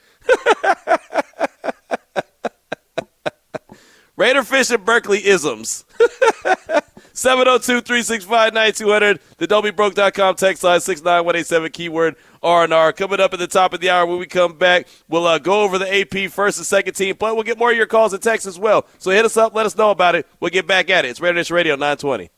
[4.16, 5.86] Raider Fish and Berkeley isms.
[7.20, 9.20] 702-365-9200.
[9.38, 12.94] The don'tbebroke.com text line 69187 keyword R&R.
[12.94, 15.62] Coming up at the top of the hour when we come back, we'll uh, go
[15.62, 17.32] over the AP first and second team play.
[17.32, 18.86] We'll get more of your calls and texts as well.
[18.98, 20.28] So hit us up, let us know about it.
[20.40, 21.10] We'll get back at it.
[21.10, 22.30] It's Raider Nation Radio 920.